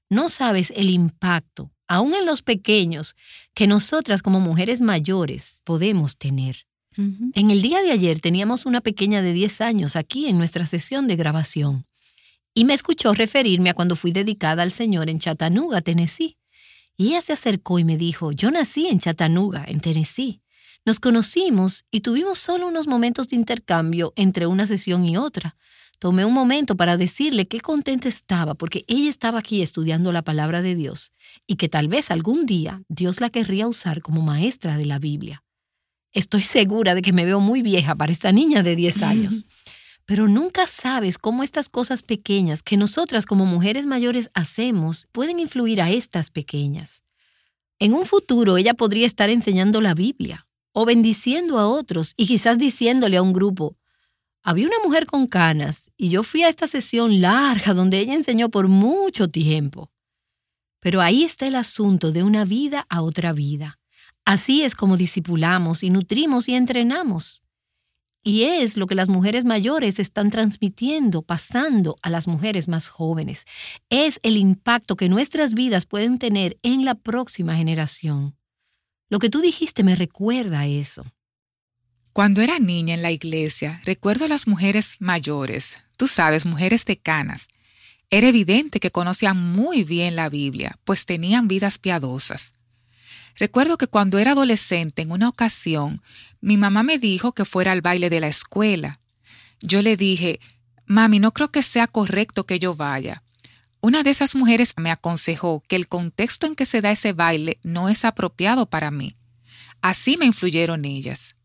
No 0.08 0.28
sabes 0.28 0.72
el 0.76 0.90
impacto, 0.90 1.72
aún 1.88 2.14
en 2.14 2.26
los 2.26 2.42
pequeños, 2.42 3.16
que 3.54 3.66
nosotras 3.66 4.22
como 4.22 4.40
mujeres 4.40 4.80
mayores 4.80 5.62
podemos 5.64 6.16
tener. 6.16 6.66
En 6.96 7.50
el 7.50 7.62
día 7.62 7.80
de 7.80 7.92
ayer 7.92 8.20
teníamos 8.20 8.66
una 8.66 8.82
pequeña 8.82 9.22
de 9.22 9.32
10 9.32 9.62
años 9.62 9.96
aquí 9.96 10.26
en 10.26 10.36
nuestra 10.36 10.66
sesión 10.66 11.06
de 11.06 11.16
grabación 11.16 11.86
y 12.54 12.64
me 12.64 12.74
escuchó 12.74 13.14
referirme 13.14 13.70
a 13.70 13.74
cuando 13.74 13.96
fui 13.96 14.12
dedicada 14.12 14.62
al 14.62 14.72
Señor 14.72 15.08
en 15.08 15.18
Chattanooga, 15.18 15.80
Tennessee. 15.80 16.36
Y 16.96 17.08
ella 17.08 17.20
se 17.20 17.32
acercó 17.32 17.78
y 17.78 17.84
me 17.84 17.96
dijo, 17.96 18.32
yo 18.32 18.50
nací 18.50 18.86
en 18.86 18.98
Chattanooga, 18.98 19.64
en 19.66 19.80
Tennessee. 19.80 20.42
Nos 20.84 20.98
conocimos 20.98 21.84
y 21.90 22.00
tuvimos 22.00 22.38
solo 22.38 22.66
unos 22.66 22.86
momentos 22.86 23.28
de 23.28 23.36
intercambio 23.36 24.12
entre 24.16 24.46
una 24.46 24.66
sesión 24.66 25.04
y 25.04 25.16
otra. 25.16 25.56
Tomé 25.98 26.24
un 26.24 26.32
momento 26.32 26.76
para 26.76 26.96
decirle 26.96 27.46
qué 27.46 27.60
contenta 27.60 28.08
estaba 28.08 28.54
porque 28.54 28.84
ella 28.88 29.10
estaba 29.10 29.38
aquí 29.38 29.60
estudiando 29.60 30.12
la 30.12 30.22
palabra 30.22 30.62
de 30.62 30.74
Dios 30.74 31.12
y 31.46 31.56
que 31.56 31.68
tal 31.68 31.88
vez 31.88 32.10
algún 32.10 32.46
día 32.46 32.82
Dios 32.88 33.20
la 33.20 33.28
querría 33.28 33.68
usar 33.68 34.00
como 34.00 34.22
maestra 34.22 34.78
de 34.78 34.86
la 34.86 34.98
Biblia. 34.98 35.44
Estoy 36.12 36.42
segura 36.42 36.94
de 36.94 37.02
que 37.02 37.12
me 37.12 37.24
veo 37.24 37.38
muy 37.38 37.62
vieja 37.62 37.94
para 37.94 38.12
esta 38.12 38.32
niña 38.32 38.62
de 38.62 38.76
10 38.76 39.02
años. 39.02 39.46
Pero 40.10 40.26
nunca 40.26 40.66
sabes 40.66 41.18
cómo 41.18 41.44
estas 41.44 41.68
cosas 41.68 42.02
pequeñas 42.02 42.64
que 42.64 42.76
nosotras 42.76 43.26
como 43.26 43.46
mujeres 43.46 43.86
mayores 43.86 44.28
hacemos 44.34 45.06
pueden 45.12 45.38
influir 45.38 45.80
a 45.80 45.92
estas 45.92 46.30
pequeñas. 46.30 47.04
En 47.78 47.94
un 47.94 48.04
futuro 48.04 48.56
ella 48.56 48.74
podría 48.74 49.06
estar 49.06 49.30
enseñando 49.30 49.80
la 49.80 49.94
Biblia 49.94 50.48
o 50.72 50.84
bendiciendo 50.84 51.60
a 51.60 51.68
otros 51.68 52.14
y 52.16 52.26
quizás 52.26 52.58
diciéndole 52.58 53.18
a 53.18 53.22
un 53.22 53.32
grupo, 53.32 53.76
había 54.42 54.66
una 54.66 54.80
mujer 54.82 55.06
con 55.06 55.28
canas 55.28 55.92
y 55.96 56.08
yo 56.08 56.24
fui 56.24 56.42
a 56.42 56.48
esta 56.48 56.66
sesión 56.66 57.20
larga 57.20 57.72
donde 57.72 58.00
ella 58.00 58.14
enseñó 58.14 58.48
por 58.48 58.66
mucho 58.66 59.28
tiempo. 59.28 59.92
Pero 60.80 61.00
ahí 61.02 61.22
está 61.22 61.46
el 61.46 61.54
asunto 61.54 62.10
de 62.10 62.24
una 62.24 62.44
vida 62.44 62.84
a 62.88 63.02
otra 63.02 63.32
vida. 63.32 63.78
Así 64.24 64.62
es 64.62 64.74
como 64.74 64.96
discipulamos 64.96 65.84
y 65.84 65.90
nutrimos 65.90 66.48
y 66.48 66.54
entrenamos. 66.56 67.44
Y 68.22 68.42
es 68.42 68.76
lo 68.76 68.86
que 68.86 68.94
las 68.94 69.08
mujeres 69.08 69.44
mayores 69.44 69.98
están 69.98 70.30
transmitiendo, 70.30 71.22
pasando 71.22 71.96
a 72.02 72.10
las 72.10 72.26
mujeres 72.26 72.68
más 72.68 72.88
jóvenes. 72.88 73.46
Es 73.88 74.20
el 74.22 74.36
impacto 74.36 74.96
que 74.96 75.08
nuestras 75.08 75.54
vidas 75.54 75.86
pueden 75.86 76.18
tener 76.18 76.58
en 76.62 76.84
la 76.84 76.94
próxima 76.94 77.56
generación. 77.56 78.36
Lo 79.08 79.18
que 79.18 79.30
tú 79.30 79.40
dijiste 79.40 79.82
me 79.82 79.96
recuerda 79.96 80.60
a 80.60 80.66
eso. 80.66 81.04
Cuando 82.12 82.42
era 82.42 82.58
niña 82.58 82.94
en 82.94 83.02
la 83.02 83.10
iglesia, 83.10 83.80
recuerdo 83.84 84.26
a 84.26 84.28
las 84.28 84.46
mujeres 84.46 84.96
mayores, 84.98 85.76
tú 85.96 86.06
sabes, 86.06 86.44
mujeres 86.44 86.84
decanas. 86.84 87.48
Era 88.10 88.28
evidente 88.28 88.80
que 88.80 88.90
conocían 88.90 89.36
muy 89.36 89.84
bien 89.84 90.16
la 90.16 90.28
Biblia, 90.28 90.76
pues 90.84 91.06
tenían 91.06 91.48
vidas 91.48 91.78
piadosas. 91.78 92.52
Recuerdo 93.36 93.78
que 93.78 93.86
cuando 93.86 94.18
era 94.18 94.32
adolescente, 94.32 95.02
en 95.02 95.12
una 95.12 95.28
ocasión, 95.28 96.02
mi 96.40 96.56
mamá 96.56 96.82
me 96.82 96.98
dijo 96.98 97.32
que 97.32 97.44
fuera 97.44 97.72
al 97.72 97.82
baile 97.82 98.10
de 98.10 98.20
la 98.20 98.28
escuela. 98.28 99.00
Yo 99.60 99.82
le 99.82 99.96
dije, 99.96 100.40
Mami, 100.86 101.18
no 101.20 101.32
creo 101.32 101.50
que 101.50 101.62
sea 101.62 101.86
correcto 101.86 102.46
que 102.46 102.58
yo 102.58 102.74
vaya. 102.74 103.22
Una 103.80 104.02
de 104.02 104.10
esas 104.10 104.34
mujeres 104.34 104.74
me 104.76 104.90
aconsejó 104.90 105.62
que 105.68 105.76
el 105.76 105.88
contexto 105.88 106.46
en 106.46 106.54
que 106.54 106.66
se 106.66 106.80
da 106.80 106.90
ese 106.90 107.12
baile 107.12 107.58
no 107.62 107.88
es 107.88 108.04
apropiado 108.04 108.66
para 108.66 108.90
mí. 108.90 109.16
Así 109.80 110.16
me 110.18 110.26
influyeron 110.26 110.84
ellas. 110.84 111.36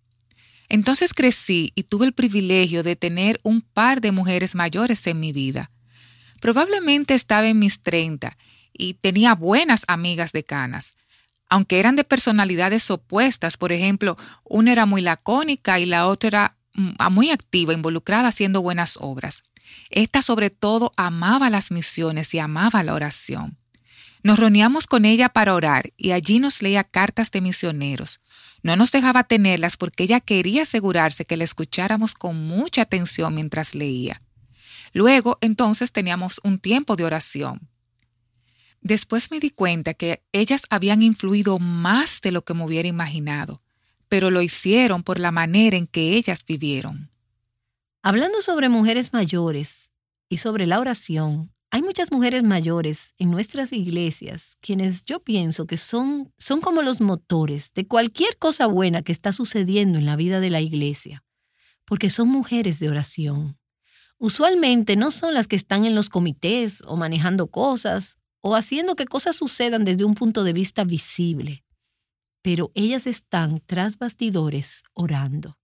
Entonces 0.67 1.13
crecí 1.13 1.71
y 1.75 1.83
tuve 1.83 2.07
el 2.07 2.13
privilegio 2.13 2.83
de 2.83 2.95
tener 2.95 3.39
un 3.43 3.61
par 3.61 4.01
de 4.01 4.11
mujeres 4.11 4.55
mayores 4.55 5.05
en 5.07 5.19
mi 5.19 5.31
vida. 5.31 5.71
Probablemente 6.41 7.13
estaba 7.13 7.47
en 7.47 7.59
mis 7.59 7.81
treinta 7.81 8.37
y 8.73 8.95
tenía 8.95 9.35
buenas 9.35 9.85
amigas 9.87 10.31
de 10.31 10.43
canas 10.43 10.95
aunque 11.49 11.79
eran 11.79 11.95
de 11.95 12.03
personalidades 12.03 12.89
opuestas, 12.89 13.57
por 13.57 13.71
ejemplo, 13.71 14.17
una 14.43 14.71
era 14.71 14.85
muy 14.85 15.01
lacónica 15.01 15.79
y 15.79 15.85
la 15.85 16.07
otra 16.07 16.27
era 16.27 16.57
muy 17.09 17.31
activa, 17.31 17.73
involucrada 17.73 18.29
haciendo 18.29 18.61
buenas 18.61 18.97
obras. 18.99 19.43
Esta 19.89 20.21
sobre 20.21 20.49
todo 20.49 20.91
amaba 20.97 21.49
las 21.49 21.71
misiones 21.71 22.33
y 22.33 22.39
amaba 22.39 22.83
la 22.83 22.93
oración. 22.93 23.57
Nos 24.23 24.39
reuníamos 24.39 24.87
con 24.87 25.05
ella 25.05 25.29
para 25.29 25.53
orar 25.53 25.91
y 25.97 26.11
allí 26.11 26.39
nos 26.39 26.61
leía 26.61 26.83
cartas 26.83 27.29
de 27.29 27.41
misioneros. 27.41 28.19
No 28.63 28.75
nos 28.75 28.91
dejaba 28.91 29.23
tenerlas 29.23 29.77
porque 29.77 30.03
ella 30.03 30.19
quería 30.19 30.63
asegurarse 30.63 31.25
que 31.25 31.37
la 31.37 31.43
escucháramos 31.43 32.15
con 32.15 32.35
mucha 32.47 32.81
atención 32.81 33.35
mientras 33.35 33.75
leía. 33.75 34.23
Luego, 34.93 35.37
entonces, 35.41 35.91
teníamos 35.91 36.41
un 36.43 36.57
tiempo 36.57 36.95
de 36.95 37.05
oración. 37.05 37.69
Después 38.85 39.31
me 39.31 39.39
di 39.39 39.49
cuenta 39.49 39.95
que 39.95 40.23
ellas 40.31 40.61
habían 40.69 41.01
influido 41.01 41.57
más 41.57 42.21
de 42.21 42.31
lo 42.31 42.43
que 42.43 42.53
me 42.53 42.63
hubiera 42.63 42.87
imaginado, 42.87 43.63
pero 44.09 44.29
lo 44.29 44.43
hicieron 44.43 45.01
por 45.01 45.19
la 45.19 45.31
manera 45.31 45.75
en 45.75 45.87
que 45.87 46.15
ellas 46.15 46.45
vivieron. 46.45 47.09
Hablando 48.03 48.43
sobre 48.43 48.69
mujeres 48.69 49.11
mayores 49.11 49.91
y 50.29 50.37
sobre 50.37 50.67
la 50.67 50.79
oración, 50.79 51.51
hay 51.71 51.81
muchas 51.81 52.11
mujeres 52.11 52.43
mayores 52.43 53.15
en 53.17 53.31
nuestras 53.31 53.73
iglesias 53.73 54.59
quienes 54.61 55.03
yo 55.03 55.19
pienso 55.19 55.65
que 55.65 55.77
son, 55.77 56.31
son 56.37 56.61
como 56.61 56.83
los 56.83 57.01
motores 57.01 57.73
de 57.73 57.87
cualquier 57.87 58.37
cosa 58.37 58.67
buena 58.67 59.01
que 59.01 59.13
está 59.13 59.31
sucediendo 59.31 59.97
en 59.97 60.05
la 60.05 60.15
vida 60.15 60.39
de 60.39 60.51
la 60.51 60.61
iglesia, 60.61 61.23
porque 61.85 62.11
son 62.11 62.27
mujeres 62.27 62.77
de 62.77 62.89
oración. 62.89 63.57
Usualmente 64.19 64.95
no 64.95 65.09
son 65.09 65.33
las 65.33 65.47
que 65.47 65.55
están 65.55 65.85
en 65.85 65.95
los 65.95 66.09
comités 66.09 66.83
o 66.85 66.97
manejando 66.97 67.47
cosas 67.47 68.19
o 68.47 68.55
haciendo 68.55 68.95
que 68.95 69.05
cosas 69.05 69.35
sucedan 69.35 69.85
desde 69.85 70.05
un 70.05 70.13
punto 70.13 70.43
de 70.43 70.53
vista 70.53 70.83
visible, 70.83 71.63
pero 72.43 72.69
ellas 72.75 73.07
están 73.07 73.59
tras 73.65 73.97
bastidores 73.97 74.83
orando. 74.93 75.57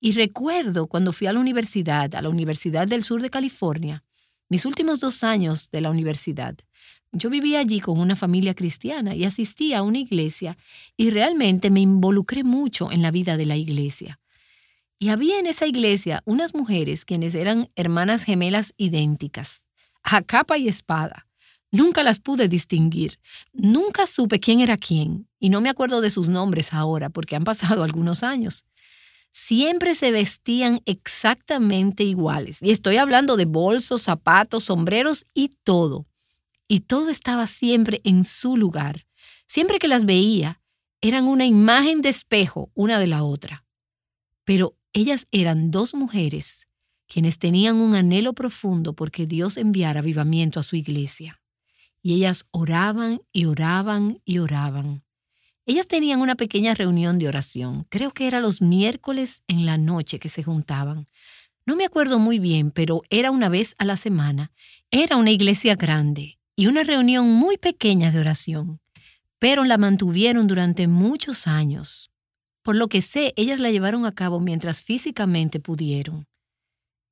Y 0.00 0.10
recuerdo 0.10 0.88
cuando 0.88 1.12
fui 1.12 1.28
a 1.28 1.32
la 1.32 1.38
universidad, 1.38 2.12
a 2.16 2.20
la 2.20 2.30
Universidad 2.30 2.88
del 2.88 3.04
Sur 3.04 3.22
de 3.22 3.30
California, 3.30 4.02
mis 4.48 4.66
últimos 4.66 4.98
dos 4.98 5.22
años 5.22 5.70
de 5.70 5.82
la 5.82 5.90
universidad, 5.90 6.56
yo 7.12 7.30
vivía 7.30 7.60
allí 7.60 7.78
con 7.78 8.00
una 8.00 8.16
familia 8.16 8.54
cristiana 8.54 9.14
y 9.14 9.24
asistía 9.24 9.78
a 9.78 9.82
una 9.82 9.98
iglesia 9.98 10.58
y 10.96 11.10
realmente 11.10 11.70
me 11.70 11.78
involucré 11.78 12.42
mucho 12.42 12.90
en 12.90 13.02
la 13.02 13.12
vida 13.12 13.36
de 13.36 13.46
la 13.46 13.56
iglesia. 13.56 14.18
Y 14.98 15.10
había 15.10 15.38
en 15.38 15.46
esa 15.46 15.68
iglesia 15.68 16.24
unas 16.24 16.54
mujeres 16.54 17.04
quienes 17.04 17.36
eran 17.36 17.70
hermanas 17.76 18.24
gemelas 18.24 18.74
idénticas, 18.78 19.68
a 20.02 20.22
capa 20.22 20.58
y 20.58 20.66
espada, 20.66 21.28
Nunca 21.74 22.04
las 22.04 22.20
pude 22.20 22.46
distinguir. 22.46 23.18
Nunca 23.52 24.06
supe 24.06 24.38
quién 24.38 24.60
era 24.60 24.76
quién, 24.76 25.26
y 25.40 25.48
no 25.48 25.60
me 25.60 25.68
acuerdo 25.68 26.00
de 26.00 26.08
sus 26.08 26.28
nombres 26.28 26.72
ahora 26.72 27.10
porque 27.10 27.34
han 27.34 27.42
pasado 27.42 27.82
algunos 27.82 28.22
años. 28.22 28.64
Siempre 29.32 29.96
se 29.96 30.12
vestían 30.12 30.82
exactamente 30.84 32.04
iguales, 32.04 32.62
y 32.62 32.70
estoy 32.70 32.98
hablando 32.98 33.36
de 33.36 33.46
bolsos, 33.46 34.02
zapatos, 34.02 34.62
sombreros 34.62 35.26
y 35.34 35.48
todo. 35.64 36.06
Y 36.68 36.80
todo 36.80 37.10
estaba 37.10 37.48
siempre 37.48 38.00
en 38.04 38.22
su 38.22 38.56
lugar. 38.56 39.04
Siempre 39.48 39.80
que 39.80 39.88
las 39.88 40.04
veía, 40.04 40.60
eran 41.00 41.26
una 41.26 41.44
imagen 41.44 42.02
de 42.02 42.10
espejo 42.10 42.70
una 42.74 43.00
de 43.00 43.08
la 43.08 43.24
otra. 43.24 43.64
Pero 44.44 44.76
ellas 44.92 45.26
eran 45.32 45.72
dos 45.72 45.92
mujeres 45.92 46.68
quienes 47.08 47.40
tenían 47.40 47.78
un 47.78 47.96
anhelo 47.96 48.32
profundo 48.32 48.92
porque 48.92 49.26
Dios 49.26 49.56
enviara 49.56 49.98
avivamiento 49.98 50.60
a 50.60 50.62
su 50.62 50.76
iglesia 50.76 51.40
y 52.04 52.12
ellas 52.12 52.44
oraban 52.50 53.22
y 53.32 53.46
oraban 53.46 54.20
y 54.26 54.38
oraban. 54.38 55.02
Ellas 55.64 55.88
tenían 55.88 56.20
una 56.20 56.34
pequeña 56.34 56.74
reunión 56.74 57.18
de 57.18 57.28
oración, 57.28 57.86
creo 57.88 58.10
que 58.10 58.26
era 58.26 58.40
los 58.40 58.60
miércoles 58.60 59.42
en 59.48 59.64
la 59.64 59.78
noche 59.78 60.18
que 60.18 60.28
se 60.28 60.42
juntaban. 60.42 61.08
No 61.64 61.76
me 61.76 61.86
acuerdo 61.86 62.18
muy 62.18 62.38
bien, 62.38 62.70
pero 62.72 63.00
era 63.08 63.30
una 63.30 63.48
vez 63.48 63.74
a 63.78 63.86
la 63.86 63.96
semana. 63.96 64.52
Era 64.90 65.16
una 65.16 65.30
iglesia 65.30 65.76
grande 65.76 66.38
y 66.54 66.66
una 66.66 66.84
reunión 66.84 67.32
muy 67.32 67.56
pequeña 67.56 68.12
de 68.12 68.20
oración, 68.20 68.82
pero 69.38 69.64
la 69.64 69.78
mantuvieron 69.78 70.46
durante 70.46 70.86
muchos 70.86 71.46
años. 71.46 72.10
Por 72.62 72.76
lo 72.76 72.88
que 72.88 73.00
sé, 73.00 73.32
ellas 73.36 73.60
la 73.60 73.70
llevaron 73.70 74.04
a 74.04 74.12
cabo 74.12 74.40
mientras 74.40 74.82
físicamente 74.82 75.58
pudieron. 75.58 76.26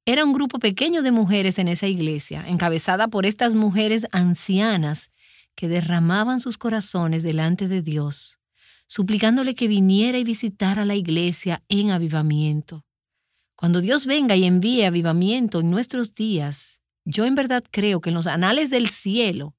Era 0.04 0.24
un 0.24 0.32
grupo 0.32 0.58
pequeño 0.58 1.02
de 1.02 1.12
mujeres 1.12 1.60
en 1.60 1.68
esa 1.68 1.86
iglesia, 1.86 2.44
encabezada 2.48 3.06
por 3.06 3.24
estas 3.24 3.54
mujeres 3.54 4.04
ancianas 4.10 5.10
que 5.54 5.68
derramaban 5.68 6.40
sus 6.40 6.58
corazones 6.58 7.22
delante 7.22 7.68
de 7.68 7.82
Dios, 7.82 8.40
suplicándole 8.88 9.54
que 9.54 9.68
viniera 9.68 10.18
y 10.18 10.24
visitara 10.24 10.84
la 10.84 10.96
iglesia 10.96 11.62
en 11.68 11.92
avivamiento. 11.92 12.84
Cuando 13.54 13.80
Dios 13.80 14.04
venga 14.04 14.34
y 14.34 14.42
envíe 14.42 14.82
avivamiento 14.84 15.60
en 15.60 15.70
nuestros 15.70 16.14
días, 16.14 16.80
yo 17.04 17.24
en 17.24 17.36
verdad 17.36 17.62
creo 17.70 18.00
que 18.00 18.10
en 18.10 18.14
los 18.14 18.26
anales 18.26 18.70
del 18.70 18.88
cielo, 18.88 19.54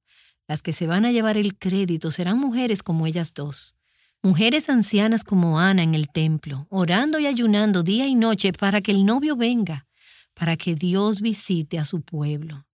las 0.49 0.61
que 0.61 0.73
se 0.73 0.87
van 0.87 1.05
a 1.05 1.13
llevar 1.13 1.37
el 1.37 1.57
crédito 1.57 2.11
serán 2.11 2.37
mujeres 2.37 2.83
como 2.83 3.07
ellas 3.07 3.33
dos, 3.33 3.75
mujeres 4.21 4.67
ancianas 4.67 5.23
como 5.23 5.61
Ana 5.61 5.83
en 5.83 5.95
el 5.95 6.09
templo, 6.09 6.67
orando 6.69 7.17
y 7.17 7.27
ayunando 7.27 7.81
día 7.81 8.07
y 8.07 8.15
noche 8.15 8.51
para 8.51 8.81
que 8.81 8.91
el 8.91 9.05
novio 9.05 9.37
venga, 9.37 9.87
para 10.33 10.57
que 10.57 10.75
Dios 10.75 11.21
visite 11.21 11.79
a 11.79 11.85
su 11.85 12.01
pueblo. 12.01 12.65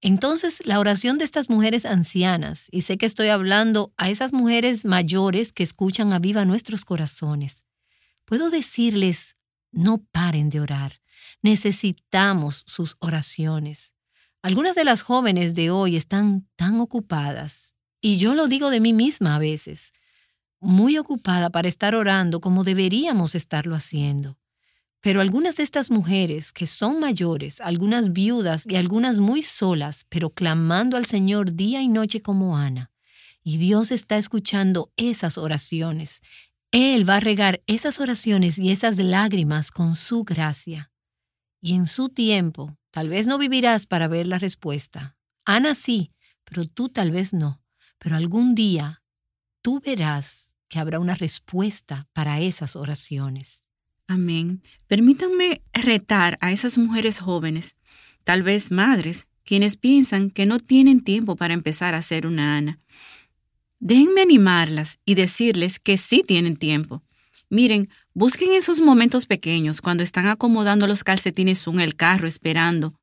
Entonces, 0.00 0.62
la 0.64 0.78
oración 0.78 1.18
de 1.18 1.24
estas 1.24 1.48
mujeres 1.48 1.84
ancianas, 1.84 2.68
y 2.70 2.82
sé 2.82 2.98
que 2.98 3.06
estoy 3.06 3.28
hablando 3.28 3.92
a 3.96 4.10
esas 4.10 4.32
mujeres 4.32 4.84
mayores 4.84 5.52
que 5.52 5.62
escuchan 5.62 6.12
a 6.12 6.18
viva 6.18 6.44
nuestros 6.44 6.84
corazones, 6.84 7.64
puedo 8.24 8.50
decirles, 8.50 9.36
no 9.72 9.98
paren 9.98 10.50
de 10.50 10.60
orar. 10.60 11.00
Necesitamos 11.42 12.62
sus 12.66 12.96
oraciones. 13.00 13.94
Algunas 14.42 14.76
de 14.76 14.84
las 14.84 15.02
jóvenes 15.02 15.54
de 15.54 15.70
hoy 15.70 15.96
están 15.96 16.46
tan 16.56 16.80
ocupadas, 16.80 17.74
y 18.00 18.18
yo 18.18 18.34
lo 18.34 18.46
digo 18.46 18.70
de 18.70 18.80
mí 18.80 18.92
misma 18.92 19.34
a 19.34 19.38
veces, 19.38 19.92
muy 20.60 20.98
ocupada 20.98 21.50
para 21.50 21.68
estar 21.68 21.94
orando 21.94 22.40
como 22.40 22.64
deberíamos 22.64 23.34
estarlo 23.34 23.74
haciendo. 23.74 24.38
Pero 25.06 25.20
algunas 25.20 25.54
de 25.54 25.62
estas 25.62 25.88
mujeres 25.88 26.52
que 26.52 26.66
son 26.66 26.98
mayores, 26.98 27.60
algunas 27.60 28.12
viudas 28.12 28.66
y 28.66 28.74
algunas 28.74 29.18
muy 29.18 29.40
solas, 29.42 30.04
pero 30.08 30.30
clamando 30.30 30.96
al 30.96 31.06
Señor 31.06 31.54
día 31.54 31.80
y 31.80 31.86
noche 31.86 32.22
como 32.22 32.58
Ana, 32.58 32.90
y 33.44 33.58
Dios 33.58 33.92
está 33.92 34.18
escuchando 34.18 34.90
esas 34.96 35.38
oraciones. 35.38 36.22
Él 36.72 37.08
va 37.08 37.18
a 37.18 37.20
regar 37.20 37.62
esas 37.68 38.00
oraciones 38.00 38.58
y 38.58 38.72
esas 38.72 38.96
lágrimas 38.96 39.70
con 39.70 39.94
su 39.94 40.24
gracia. 40.24 40.90
Y 41.60 41.76
en 41.76 41.86
su 41.86 42.08
tiempo, 42.08 42.76
tal 42.90 43.08
vez 43.08 43.28
no 43.28 43.38
vivirás 43.38 43.86
para 43.86 44.08
ver 44.08 44.26
la 44.26 44.40
respuesta. 44.40 45.16
Ana 45.44 45.74
sí, 45.74 46.10
pero 46.42 46.66
tú 46.66 46.88
tal 46.88 47.12
vez 47.12 47.32
no. 47.32 47.62
Pero 47.98 48.16
algún 48.16 48.56
día 48.56 49.04
tú 49.62 49.78
verás 49.78 50.56
que 50.68 50.80
habrá 50.80 50.98
una 50.98 51.14
respuesta 51.14 52.08
para 52.12 52.40
esas 52.40 52.74
oraciones. 52.74 53.65
Amén. 54.08 54.62
Permítanme 54.86 55.62
retar 55.72 56.38
a 56.40 56.52
esas 56.52 56.78
mujeres 56.78 57.18
jóvenes, 57.18 57.76
tal 58.24 58.42
vez 58.42 58.70
madres, 58.70 59.26
quienes 59.44 59.76
piensan 59.76 60.30
que 60.30 60.46
no 60.46 60.58
tienen 60.60 61.02
tiempo 61.02 61.36
para 61.36 61.54
empezar 61.54 61.94
a 61.94 62.02
ser 62.02 62.26
una 62.26 62.56
Ana. 62.56 62.78
Déjenme 63.78 64.22
animarlas 64.22 65.00
y 65.04 65.14
decirles 65.14 65.78
que 65.78 65.98
sí 65.98 66.22
tienen 66.26 66.56
tiempo. 66.56 67.02
Miren, 67.48 67.88
busquen 68.14 68.52
esos 68.52 68.80
momentos 68.80 69.26
pequeños 69.26 69.80
cuando 69.80 70.02
están 70.02 70.26
acomodando 70.26 70.86
los 70.86 71.04
calcetines 71.04 71.66
en 71.66 71.80
el 71.80 71.94
carro 71.94 72.26
esperando. 72.26 72.94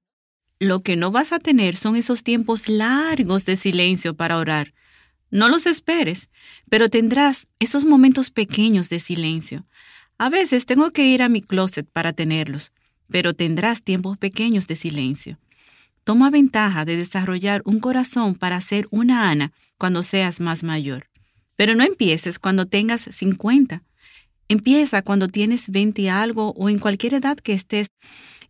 Lo 0.60 0.82
que 0.82 0.96
no 0.96 1.12
vas 1.12 1.32
a 1.32 1.40
tener 1.40 1.76
son 1.76 1.96
esos 1.96 2.24
tiempos 2.24 2.70
largos 2.70 3.46
de 3.46 3.56
silencio 3.56 4.16
para 4.16 4.38
orar. 4.38 4.74
No 5.32 5.50
los 5.50 5.66
esperes, 5.66 6.30
pero 6.70 6.90
tendrás 6.90 7.48
esos 7.60 7.86
momentos 7.86 8.32
pequeños 8.32 8.90
de 8.90 9.00
silencio. 9.00 9.66
A 10.18 10.30
veces 10.30 10.66
tengo 10.66 10.92
que 10.92 11.06
ir 11.06 11.24
a 11.24 11.30
mi 11.30 11.42
closet 11.42 11.88
para 11.92 12.14
tenerlos, 12.14 12.72
pero 13.10 13.34
tendrás 13.34 13.84
tiempos 13.84 14.18
pequeños 14.18 14.68
de 14.68 14.76
silencio. 14.76 15.40
Toma 16.04 16.30
ventaja 16.30 16.86
de 16.86 16.98
desarrollar 16.98 17.62
un 17.66 17.80
corazón 17.80 18.36
para 18.36 18.60
ser 18.62 18.88
una 18.92 19.30
Ana 19.30 19.52
cuando 19.78 20.04
seas 20.04 20.40
más 20.40 20.64
mayor. 20.64 21.08
Pero 21.56 21.76
no 21.76 21.84
empieces 21.84 22.40
cuando 22.40 22.66
tengas 22.66 23.02
50. 23.02 23.84
Empieza 24.50 25.02
cuando 25.02 25.28
tienes 25.28 25.70
20 25.70 26.10
algo 26.10 26.54
o 26.58 26.70
en 26.70 26.80
cualquier 26.80 27.14
edad 27.16 27.38
que 27.38 27.54
estés 27.54 27.88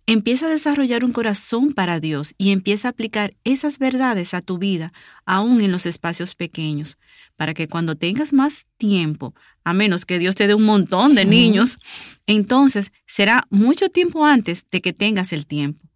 Empieza 0.05 0.47
a 0.47 0.49
desarrollar 0.49 1.05
un 1.05 1.13
corazón 1.13 1.71
para 1.73 2.01
Dios 2.01 2.35
y 2.37 2.51
empieza 2.51 2.89
a 2.89 2.91
aplicar 2.91 3.35
esas 3.45 3.79
verdades 3.79 4.33
a 4.33 4.41
tu 4.41 4.57
vida, 4.57 4.91
aún 5.25 5.61
en 5.61 5.71
los 5.71 5.85
espacios 5.85 6.35
pequeños, 6.35 6.97
para 7.35 7.53
que 7.53 7.67
cuando 7.67 7.95
tengas 7.95 8.33
más 8.33 8.65
tiempo, 8.77 9.33
a 9.63 9.73
menos 9.73 10.05
que 10.05 10.19
Dios 10.19 10.35
te 10.35 10.47
dé 10.47 10.53
un 10.53 10.63
montón 10.63 11.15
de 11.15 11.25
niños, 11.25 11.79
entonces 12.27 12.91
será 13.05 13.47
mucho 13.49 13.89
tiempo 13.89 14.25
antes 14.25 14.65
de 14.69 14.81
que 14.81 14.93
tengas 14.93 15.33
el 15.33 15.45
tiempo. 15.45 15.87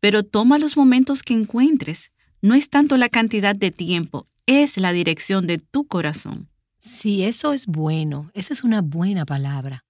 Pero 0.00 0.22
toma 0.22 0.58
los 0.58 0.76
momentos 0.76 1.22
que 1.22 1.34
encuentres. 1.34 2.12
No 2.40 2.54
es 2.54 2.68
tanto 2.68 2.96
la 2.96 3.08
cantidad 3.08 3.54
de 3.54 3.70
tiempo, 3.70 4.26
es 4.46 4.76
la 4.76 4.92
dirección 4.92 5.46
de 5.46 5.58
tu 5.58 5.86
corazón. 5.86 6.48
Sí, 6.78 7.22
eso 7.22 7.52
es 7.52 7.66
bueno, 7.66 8.30
esa 8.34 8.52
es 8.52 8.64
una 8.64 8.80
buena 8.80 9.24
palabra. 9.24 9.84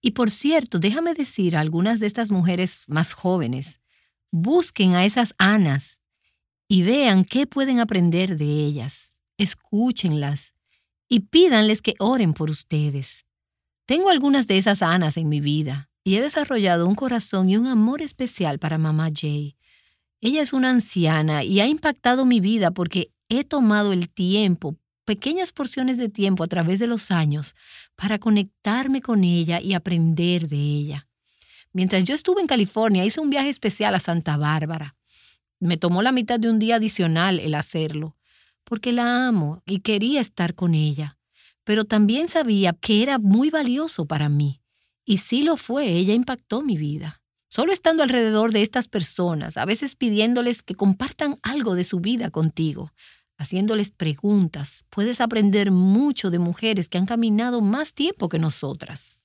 Y 0.00 0.12
por 0.12 0.30
cierto, 0.30 0.78
déjame 0.78 1.14
decir 1.14 1.56
a 1.56 1.60
algunas 1.60 2.00
de 2.00 2.06
estas 2.06 2.30
mujeres 2.30 2.82
más 2.88 3.12
jóvenes, 3.12 3.80
busquen 4.30 4.94
a 4.94 5.04
esas 5.04 5.34
Anas 5.38 6.00
y 6.66 6.82
vean 6.82 7.24
qué 7.24 7.46
pueden 7.46 7.78
aprender 7.78 8.36
de 8.38 8.46
ellas. 8.46 9.11
Escúchenlas 9.42 10.54
y 11.08 11.18
pídanles 11.18 11.82
que 11.82 11.96
oren 11.98 12.32
por 12.32 12.48
ustedes. 12.48 13.26
Tengo 13.86 14.08
algunas 14.08 14.46
de 14.46 14.56
esas 14.56 14.82
Anas 14.82 15.16
en 15.16 15.28
mi 15.28 15.40
vida 15.40 15.90
y 16.04 16.14
he 16.14 16.22
desarrollado 16.22 16.86
un 16.86 16.94
corazón 16.94 17.48
y 17.48 17.56
un 17.56 17.66
amor 17.66 18.02
especial 18.02 18.60
para 18.60 18.78
mamá 18.78 19.08
Jay. 19.12 19.56
Ella 20.20 20.42
es 20.42 20.52
una 20.52 20.70
anciana 20.70 21.42
y 21.42 21.58
ha 21.58 21.66
impactado 21.66 22.24
mi 22.24 22.38
vida 22.38 22.70
porque 22.70 23.10
he 23.28 23.42
tomado 23.42 23.92
el 23.92 24.08
tiempo 24.08 24.76
pequeñas 25.04 25.50
porciones 25.50 25.98
de 25.98 26.08
tiempo 26.08 26.44
a 26.44 26.46
través 26.46 26.78
de 26.78 26.86
los 26.86 27.10
años 27.10 27.56
para 27.96 28.20
conectarme 28.20 29.02
con 29.02 29.24
ella 29.24 29.60
y 29.60 29.72
aprender 29.72 30.46
de 30.46 30.58
ella. 30.58 31.08
Mientras 31.72 32.04
yo 32.04 32.14
estuve 32.14 32.42
en 32.42 32.46
California, 32.46 33.04
hice 33.04 33.18
un 33.18 33.30
viaje 33.30 33.48
especial 33.48 33.96
a 33.96 33.98
Santa 33.98 34.36
Bárbara. 34.36 34.94
Me 35.58 35.78
tomó 35.78 36.00
la 36.00 36.12
mitad 36.12 36.38
de 36.38 36.48
un 36.48 36.60
día 36.60 36.76
adicional 36.76 37.40
el 37.40 37.56
hacerlo, 37.56 38.16
porque 38.72 38.92
la 38.92 39.28
amo 39.28 39.62
y 39.66 39.80
quería 39.80 40.22
estar 40.22 40.54
con 40.54 40.74
ella, 40.74 41.18
pero 41.62 41.84
también 41.84 42.26
sabía 42.26 42.72
que 42.72 43.02
era 43.02 43.18
muy 43.18 43.50
valioso 43.50 44.06
para 44.06 44.30
mí. 44.30 44.62
Y 45.04 45.18
sí 45.18 45.42
lo 45.42 45.58
fue, 45.58 45.88
ella 45.88 46.14
impactó 46.14 46.62
mi 46.62 46.78
vida. 46.78 47.20
Solo 47.48 47.74
estando 47.74 48.02
alrededor 48.02 48.50
de 48.50 48.62
estas 48.62 48.88
personas, 48.88 49.58
a 49.58 49.66
veces 49.66 49.94
pidiéndoles 49.94 50.62
que 50.62 50.74
compartan 50.74 51.38
algo 51.42 51.74
de 51.74 51.84
su 51.84 52.00
vida 52.00 52.30
contigo, 52.30 52.94
haciéndoles 53.36 53.90
preguntas, 53.90 54.86
puedes 54.88 55.20
aprender 55.20 55.70
mucho 55.70 56.30
de 56.30 56.38
mujeres 56.38 56.88
que 56.88 56.96
han 56.96 57.04
caminado 57.04 57.60
más 57.60 57.92
tiempo 57.92 58.30
que 58.30 58.38
nosotras. 58.38 59.18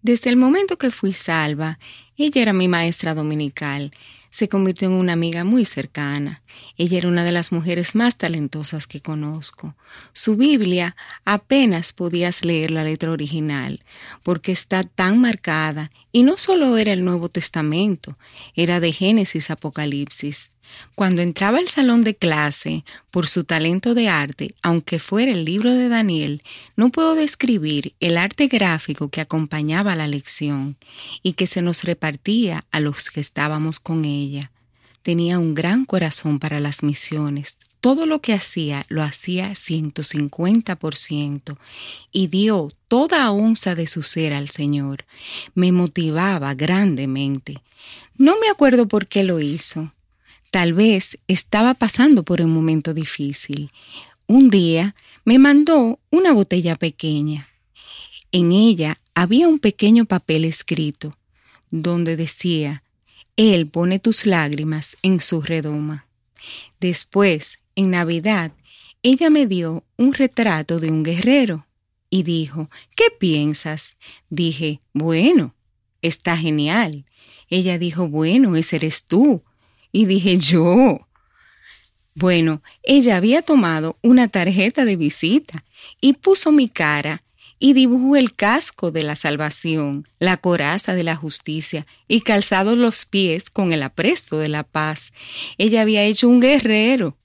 Desde 0.00 0.30
el 0.30 0.36
momento 0.38 0.78
que 0.78 0.90
fui 0.90 1.12
salva, 1.12 1.78
ella 2.16 2.40
era 2.40 2.54
mi 2.54 2.68
maestra 2.68 3.12
dominical. 3.14 3.92
Se 4.30 4.48
convirtió 4.48 4.88
en 4.88 4.94
una 4.94 5.12
amiga 5.12 5.44
muy 5.44 5.64
cercana. 5.64 6.42
Ella 6.76 6.98
era 6.98 7.08
una 7.08 7.24
de 7.24 7.32
las 7.32 7.50
mujeres 7.50 7.94
más 7.94 8.16
talentosas 8.16 8.86
que 8.86 9.00
conozco. 9.00 9.74
Su 10.12 10.36
Biblia 10.36 10.96
apenas 11.24 11.92
podías 11.92 12.44
leer 12.44 12.70
la 12.70 12.84
letra 12.84 13.10
original, 13.10 13.84
porque 14.22 14.52
está 14.52 14.84
tan 14.84 15.18
marcada, 15.18 15.90
y 16.12 16.22
no 16.22 16.38
solo 16.38 16.76
era 16.78 16.92
el 16.92 17.04
Nuevo 17.04 17.28
Testamento, 17.28 18.16
era 18.54 18.80
de 18.80 18.92
Génesis 18.92 19.50
Apocalipsis. 19.50 20.52
Cuando 20.94 21.22
entraba 21.22 21.58
al 21.58 21.68
salón 21.68 22.02
de 22.02 22.14
clase, 22.14 22.84
por 23.10 23.26
su 23.26 23.44
talento 23.44 23.94
de 23.94 24.08
arte, 24.08 24.54
aunque 24.62 24.98
fuera 24.98 25.32
el 25.32 25.46
libro 25.46 25.72
de 25.72 25.88
Daniel, 25.88 26.42
no 26.76 26.90
puedo 26.90 27.14
describir 27.14 27.94
el 28.00 28.18
arte 28.18 28.48
gráfico 28.48 29.08
que 29.08 29.20
acompañaba 29.20 29.96
la 29.96 30.06
lección 30.06 30.76
y 31.22 31.34
que 31.34 31.46
se 31.46 31.62
nos 31.62 31.84
repartía 31.84 32.64
a 32.70 32.80
los 32.80 33.10
que 33.10 33.20
estábamos 33.20 33.80
con 33.80 34.04
ella. 34.04 34.50
Tenía 35.02 35.38
un 35.38 35.54
gran 35.54 35.86
corazón 35.86 36.38
para 36.38 36.60
las 36.60 36.82
misiones. 36.82 37.56
Todo 37.80 38.04
lo 38.04 38.20
que 38.20 38.34
hacía 38.34 38.84
lo 38.88 39.02
hacía 39.02 39.52
150% 39.52 41.56
y 42.12 42.26
dio 42.26 42.70
toda 42.88 43.30
onza 43.30 43.74
de 43.74 43.86
su 43.86 44.02
ser 44.02 44.34
al 44.34 44.50
Señor. 44.50 45.06
Me 45.54 45.72
motivaba 45.72 46.52
grandemente. 46.52 47.62
No 48.18 48.38
me 48.38 48.50
acuerdo 48.50 48.86
por 48.86 49.06
qué 49.06 49.24
lo 49.24 49.40
hizo 49.40 49.94
Tal 50.50 50.72
vez 50.72 51.18
estaba 51.28 51.74
pasando 51.74 52.24
por 52.24 52.40
un 52.40 52.50
momento 52.50 52.92
difícil. 52.92 53.70
Un 54.26 54.50
día 54.50 54.94
me 55.24 55.38
mandó 55.38 56.00
una 56.10 56.32
botella 56.32 56.74
pequeña. 56.74 57.48
En 58.32 58.52
ella 58.52 58.98
había 59.14 59.48
un 59.48 59.58
pequeño 59.58 60.04
papel 60.04 60.44
escrito. 60.44 61.12
donde 61.72 62.16
decía, 62.16 62.82
Él 63.36 63.68
pone 63.68 64.00
tus 64.00 64.26
lágrimas 64.26 64.96
en 65.02 65.20
su 65.20 65.40
redoma. 65.40 66.08
Después, 66.80 67.60
en 67.76 67.92
Navidad, 67.92 68.50
ella 69.04 69.30
me 69.30 69.46
dio 69.46 69.84
un 69.96 70.12
retrato 70.12 70.80
de 70.80 70.90
un 70.90 71.04
guerrero 71.04 71.68
y 72.10 72.24
dijo, 72.24 72.70
¿qué 72.96 73.04
piensas? 73.16 73.96
Dije, 74.30 74.80
bueno, 74.92 75.54
está 76.02 76.36
genial. 76.36 77.04
Ella 77.48 77.78
dijo, 77.78 78.08
bueno, 78.08 78.56
ese 78.56 78.76
eres 78.76 79.04
tú. 79.04 79.44
Y 79.92 80.06
dije, 80.06 80.36
yo. 80.38 81.06
Bueno, 82.14 82.62
ella 82.82 83.16
había 83.16 83.42
tomado 83.42 83.98
una 84.02 84.28
tarjeta 84.28 84.84
de 84.84 84.96
visita 84.96 85.64
y 86.00 86.14
puso 86.14 86.52
mi 86.52 86.68
cara 86.68 87.22
y 87.58 87.74
dibujó 87.74 88.16
el 88.16 88.34
casco 88.34 88.90
de 88.90 89.04
la 89.04 89.14
salvación, 89.14 90.08
la 90.18 90.38
coraza 90.38 90.94
de 90.94 91.04
la 91.04 91.14
justicia 91.14 91.86
y 92.08 92.22
calzado 92.22 92.74
los 92.74 93.04
pies 93.04 93.50
con 93.50 93.72
el 93.72 93.82
apresto 93.82 94.38
de 94.38 94.48
la 94.48 94.64
paz. 94.64 95.12
Ella 95.58 95.82
había 95.82 96.02
hecho 96.04 96.28
un 96.28 96.40
guerrero. 96.40 97.16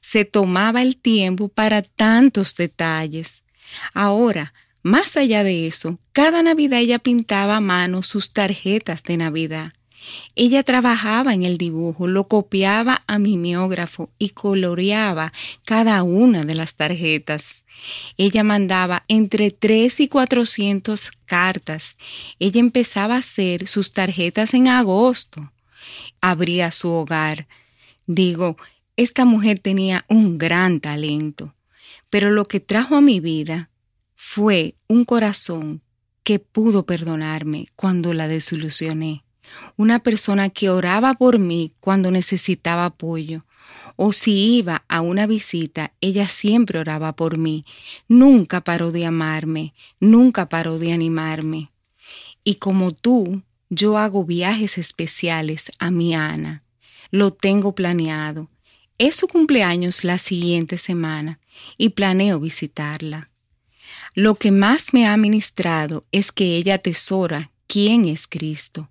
Se 0.00 0.24
tomaba 0.24 0.80
el 0.80 0.96
tiempo 0.96 1.48
para 1.48 1.82
tantos 1.82 2.56
detalles. 2.56 3.42
Ahora, 3.92 4.54
más 4.82 5.18
allá 5.18 5.44
de 5.44 5.66
eso, 5.66 5.98
cada 6.12 6.42
Navidad 6.42 6.80
ella 6.80 6.98
pintaba 6.98 7.56
a 7.56 7.60
mano 7.60 8.02
sus 8.02 8.32
tarjetas 8.32 9.02
de 9.02 9.18
Navidad. 9.18 9.72
Ella 10.34 10.62
trabajaba 10.62 11.34
en 11.34 11.42
el 11.42 11.58
dibujo, 11.58 12.06
lo 12.06 12.28
copiaba 12.28 13.02
a 13.06 13.18
mimeógrafo 13.18 14.10
y 14.18 14.30
coloreaba 14.30 15.32
cada 15.64 16.02
una 16.02 16.42
de 16.42 16.54
las 16.54 16.74
tarjetas. 16.74 17.64
Ella 18.16 18.44
mandaba 18.44 19.04
entre 19.08 19.50
tres 19.50 20.00
y 20.00 20.08
cuatrocientos 20.08 21.12
cartas. 21.26 21.96
Ella 22.38 22.60
empezaba 22.60 23.16
a 23.16 23.18
hacer 23.18 23.68
sus 23.68 23.92
tarjetas 23.92 24.54
en 24.54 24.68
agosto. 24.68 25.52
Abría 26.20 26.70
su 26.70 26.90
hogar. 26.90 27.46
Digo, 28.06 28.56
esta 28.96 29.24
mujer 29.24 29.60
tenía 29.60 30.04
un 30.08 30.36
gran 30.36 30.80
talento, 30.80 31.54
pero 32.10 32.30
lo 32.30 32.44
que 32.44 32.60
trajo 32.60 32.96
a 32.96 33.00
mi 33.00 33.20
vida 33.20 33.70
fue 34.14 34.74
un 34.88 35.04
corazón 35.04 35.82
que 36.22 36.38
pudo 36.38 36.84
perdonarme 36.84 37.66
cuando 37.76 38.12
la 38.12 38.28
desilusioné 38.28 39.24
una 39.76 39.98
persona 40.00 40.50
que 40.50 40.70
oraba 40.70 41.14
por 41.14 41.38
mí 41.38 41.72
cuando 41.80 42.10
necesitaba 42.10 42.84
apoyo, 42.86 43.44
o 43.96 44.12
si 44.12 44.56
iba 44.56 44.84
a 44.88 45.00
una 45.00 45.26
visita, 45.26 45.92
ella 46.00 46.28
siempre 46.28 46.78
oraba 46.78 47.14
por 47.14 47.38
mí, 47.38 47.64
nunca 48.08 48.62
paró 48.62 48.92
de 48.92 49.06
amarme, 49.06 49.74
nunca 50.00 50.48
paró 50.48 50.78
de 50.78 50.92
animarme. 50.92 51.70
Y 52.44 52.56
como 52.56 52.92
tú, 52.92 53.42
yo 53.68 53.98
hago 53.98 54.24
viajes 54.24 54.78
especiales 54.78 55.70
a 55.78 55.90
mi 55.90 56.14
Ana. 56.14 56.64
Lo 57.10 57.32
tengo 57.32 57.74
planeado. 57.74 58.48
Es 58.98 59.16
su 59.16 59.28
cumpleaños 59.28 60.04
la 60.04 60.18
siguiente 60.18 60.78
semana 60.78 61.38
y 61.76 61.90
planeo 61.90 62.40
visitarla. 62.40 63.30
Lo 64.14 64.34
que 64.34 64.50
más 64.50 64.92
me 64.92 65.06
ha 65.06 65.16
ministrado 65.16 66.04
es 66.12 66.32
que 66.32 66.56
ella 66.56 66.74
atesora 66.76 67.50
quién 67.66 68.06
es 68.06 68.26
Cristo 68.26 68.89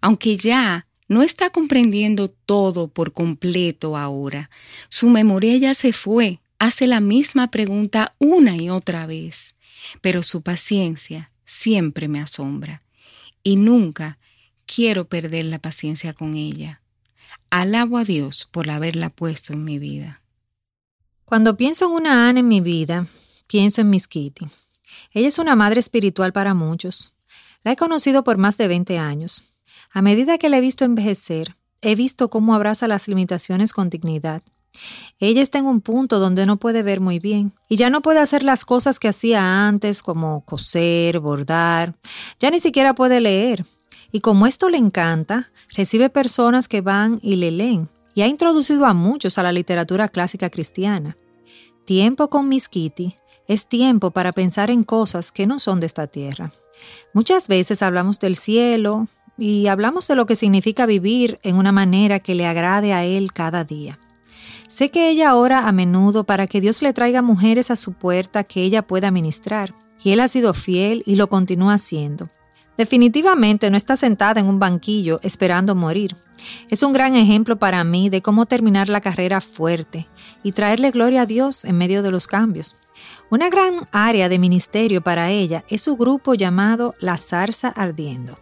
aunque 0.00 0.36
ya 0.36 0.86
no 1.08 1.22
está 1.22 1.50
comprendiendo 1.50 2.28
todo 2.28 2.88
por 2.88 3.12
completo 3.12 3.96
ahora. 3.96 4.50
Su 4.88 5.08
memoria 5.08 5.56
ya 5.56 5.74
se 5.74 5.92
fue, 5.92 6.40
hace 6.58 6.86
la 6.86 7.00
misma 7.00 7.50
pregunta 7.50 8.14
una 8.18 8.56
y 8.56 8.70
otra 8.70 9.06
vez, 9.06 9.54
pero 10.00 10.22
su 10.22 10.42
paciencia 10.42 11.32
siempre 11.44 12.08
me 12.08 12.20
asombra 12.20 12.82
y 13.42 13.56
nunca 13.56 14.18
quiero 14.66 15.08
perder 15.08 15.46
la 15.46 15.58
paciencia 15.58 16.12
con 16.12 16.36
ella. 16.36 16.82
Alabo 17.50 17.96
a 17.96 18.04
Dios 18.04 18.46
por 18.50 18.68
haberla 18.70 19.08
puesto 19.08 19.54
en 19.54 19.64
mi 19.64 19.78
vida. 19.78 20.22
Cuando 21.24 21.56
pienso 21.56 21.86
en 21.86 21.92
una 21.92 22.28
Ana 22.28 22.40
en 22.40 22.48
mi 22.48 22.60
vida, 22.60 23.06
pienso 23.46 23.80
en 23.80 23.90
Miss 23.90 24.06
Kitty. 24.06 24.46
Ella 25.12 25.28
es 25.28 25.38
una 25.38 25.56
madre 25.56 25.80
espiritual 25.80 26.32
para 26.32 26.54
muchos. 26.54 27.14
La 27.64 27.72
he 27.72 27.76
conocido 27.76 28.24
por 28.24 28.36
más 28.36 28.58
de 28.58 28.68
20 28.68 28.98
años. 28.98 29.42
A 29.90 30.02
medida 30.02 30.38
que 30.38 30.48
la 30.48 30.58
he 30.58 30.60
visto 30.60 30.84
envejecer, 30.84 31.56
he 31.80 31.94
visto 31.94 32.28
cómo 32.28 32.54
abraza 32.54 32.88
las 32.88 33.08
limitaciones 33.08 33.72
con 33.72 33.90
dignidad. 33.90 34.42
Ella 35.18 35.42
está 35.42 35.58
en 35.58 35.66
un 35.66 35.80
punto 35.80 36.18
donde 36.18 36.46
no 36.46 36.58
puede 36.58 36.82
ver 36.82 37.00
muy 37.00 37.18
bien 37.18 37.52
y 37.68 37.76
ya 37.76 37.90
no 37.90 38.02
puede 38.02 38.20
hacer 38.20 38.42
las 38.42 38.64
cosas 38.64 38.98
que 38.98 39.08
hacía 39.08 39.66
antes 39.66 40.02
como 40.02 40.44
coser, 40.44 41.18
bordar, 41.20 41.94
ya 42.38 42.50
ni 42.50 42.60
siquiera 42.60 42.94
puede 42.94 43.20
leer. 43.20 43.64
Y 44.12 44.20
como 44.20 44.46
esto 44.46 44.68
le 44.68 44.78
encanta, 44.78 45.50
recibe 45.74 46.10
personas 46.10 46.68
que 46.68 46.80
van 46.80 47.18
y 47.22 47.36
le 47.36 47.50
leen 47.50 47.88
y 48.14 48.22
ha 48.22 48.26
introducido 48.26 48.86
a 48.86 48.94
muchos 48.94 49.38
a 49.38 49.42
la 49.42 49.52
literatura 49.52 50.08
clásica 50.08 50.50
cristiana. 50.50 51.16
Tiempo 51.84 52.28
con 52.28 52.48
Miss 52.48 52.68
Kitty 52.68 53.16
es 53.46 53.66
tiempo 53.66 54.10
para 54.10 54.32
pensar 54.32 54.70
en 54.70 54.84
cosas 54.84 55.32
que 55.32 55.46
no 55.46 55.58
son 55.58 55.80
de 55.80 55.86
esta 55.86 56.06
tierra. 56.06 56.52
Muchas 57.12 57.48
veces 57.48 57.82
hablamos 57.82 58.20
del 58.20 58.36
cielo, 58.36 59.08
y 59.38 59.68
hablamos 59.68 60.08
de 60.08 60.16
lo 60.16 60.26
que 60.26 60.34
significa 60.34 60.84
vivir 60.84 61.38
en 61.42 61.56
una 61.56 61.72
manera 61.72 62.18
que 62.18 62.34
le 62.34 62.46
agrade 62.46 62.92
a 62.92 63.04
Él 63.04 63.32
cada 63.32 63.64
día. 63.64 63.98
Sé 64.66 64.90
que 64.90 65.08
ella 65.08 65.34
ora 65.34 65.68
a 65.68 65.72
menudo 65.72 66.24
para 66.24 66.46
que 66.46 66.60
Dios 66.60 66.82
le 66.82 66.92
traiga 66.92 67.22
mujeres 67.22 67.70
a 67.70 67.76
su 67.76 67.92
puerta 67.92 68.44
que 68.44 68.62
ella 68.62 68.86
pueda 68.86 69.10
ministrar, 69.10 69.74
y 70.02 70.10
Él 70.10 70.20
ha 70.20 70.28
sido 70.28 70.52
fiel 70.52 71.02
y 71.06 71.16
lo 71.16 71.28
continúa 71.28 71.74
haciendo. 71.74 72.28
Definitivamente 72.76 73.70
no 73.70 73.76
está 73.76 73.96
sentada 73.96 74.40
en 74.40 74.46
un 74.46 74.58
banquillo 74.58 75.20
esperando 75.22 75.74
morir. 75.74 76.16
Es 76.68 76.82
un 76.82 76.92
gran 76.92 77.16
ejemplo 77.16 77.58
para 77.58 77.82
mí 77.82 78.08
de 78.08 78.22
cómo 78.22 78.46
terminar 78.46 78.88
la 78.88 79.00
carrera 79.00 79.40
fuerte 79.40 80.06
y 80.42 80.52
traerle 80.52 80.90
gloria 80.90 81.22
a 81.22 81.26
Dios 81.26 81.64
en 81.64 81.76
medio 81.76 82.02
de 82.02 82.10
los 82.10 82.26
cambios. 82.26 82.76
Una 83.30 83.48
gran 83.48 83.80
área 83.90 84.28
de 84.28 84.38
ministerio 84.38 85.02
para 85.02 85.30
ella 85.30 85.64
es 85.68 85.82
su 85.82 85.96
grupo 85.96 86.34
llamado 86.34 86.94
La 87.00 87.16
Zarza 87.16 87.68
Ardiendo. 87.68 88.38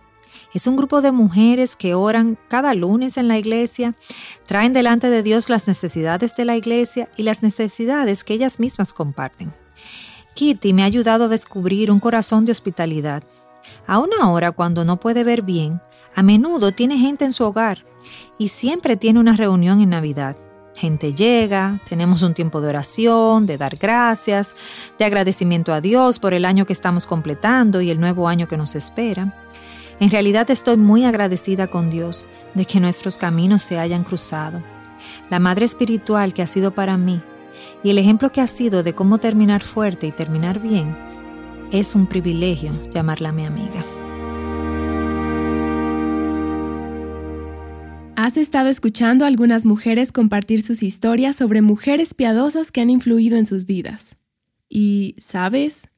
Es 0.54 0.66
un 0.66 0.76
grupo 0.76 1.02
de 1.02 1.12
mujeres 1.12 1.76
que 1.76 1.94
oran 1.94 2.38
cada 2.48 2.74
lunes 2.74 3.16
en 3.16 3.28
la 3.28 3.38
iglesia, 3.38 3.94
traen 4.46 4.72
delante 4.72 5.10
de 5.10 5.22
Dios 5.22 5.48
las 5.48 5.68
necesidades 5.68 6.34
de 6.36 6.44
la 6.44 6.56
iglesia 6.56 7.08
y 7.16 7.24
las 7.24 7.42
necesidades 7.42 8.24
que 8.24 8.34
ellas 8.34 8.58
mismas 8.58 8.92
comparten. 8.92 9.52
Kitty 10.34 10.72
me 10.72 10.82
ha 10.82 10.86
ayudado 10.86 11.24
a 11.24 11.28
descubrir 11.28 11.90
un 11.90 12.00
corazón 12.00 12.44
de 12.44 12.52
hospitalidad. 12.52 13.24
Aún 13.86 14.10
ahora, 14.20 14.52
cuando 14.52 14.84
no 14.84 14.98
puede 14.98 15.24
ver 15.24 15.42
bien, 15.42 15.80
a 16.14 16.22
menudo 16.22 16.72
tiene 16.72 16.98
gente 16.98 17.24
en 17.24 17.32
su 17.32 17.44
hogar 17.44 17.84
y 18.38 18.48
siempre 18.48 18.96
tiene 18.96 19.20
una 19.20 19.36
reunión 19.36 19.80
en 19.80 19.90
Navidad. 19.90 20.36
Gente 20.74 21.14
llega, 21.14 21.80
tenemos 21.88 22.22
un 22.22 22.34
tiempo 22.34 22.60
de 22.60 22.68
oración, 22.68 23.46
de 23.46 23.56
dar 23.56 23.76
gracias, 23.76 24.54
de 24.98 25.06
agradecimiento 25.06 25.72
a 25.72 25.80
Dios 25.80 26.18
por 26.18 26.34
el 26.34 26.44
año 26.44 26.66
que 26.66 26.74
estamos 26.74 27.06
completando 27.06 27.80
y 27.80 27.88
el 27.88 27.98
nuevo 27.98 28.28
año 28.28 28.46
que 28.46 28.58
nos 28.58 28.74
espera. 28.74 29.32
En 29.98 30.10
realidad 30.10 30.50
estoy 30.50 30.76
muy 30.76 31.04
agradecida 31.04 31.68
con 31.68 31.88
Dios 31.88 32.28
de 32.54 32.66
que 32.66 32.80
nuestros 32.80 33.16
caminos 33.16 33.62
se 33.62 33.78
hayan 33.78 34.04
cruzado. 34.04 34.62
La 35.30 35.38
madre 35.38 35.64
espiritual 35.64 36.34
que 36.34 36.42
ha 36.42 36.46
sido 36.46 36.72
para 36.72 36.98
mí 36.98 37.22
y 37.82 37.90
el 37.90 37.98
ejemplo 37.98 38.30
que 38.30 38.40
ha 38.40 38.46
sido 38.46 38.82
de 38.82 38.94
cómo 38.94 39.18
terminar 39.18 39.62
fuerte 39.62 40.06
y 40.06 40.12
terminar 40.12 40.60
bien, 40.60 40.94
es 41.72 41.94
un 41.94 42.06
privilegio 42.06 42.72
llamarla 42.92 43.32
mi 43.32 43.46
amiga. 43.46 43.84
Has 48.16 48.36
estado 48.36 48.68
escuchando 48.68 49.24
a 49.24 49.28
algunas 49.28 49.64
mujeres 49.64 50.10
compartir 50.10 50.62
sus 50.62 50.82
historias 50.82 51.36
sobre 51.36 51.62
mujeres 51.62 52.12
piadosas 52.12 52.70
que 52.70 52.80
han 52.80 52.90
influido 52.90 53.36
en 53.36 53.46
sus 53.46 53.66
vidas. 53.66 54.16
Y, 54.68 55.14
¿sabes? 55.18 55.88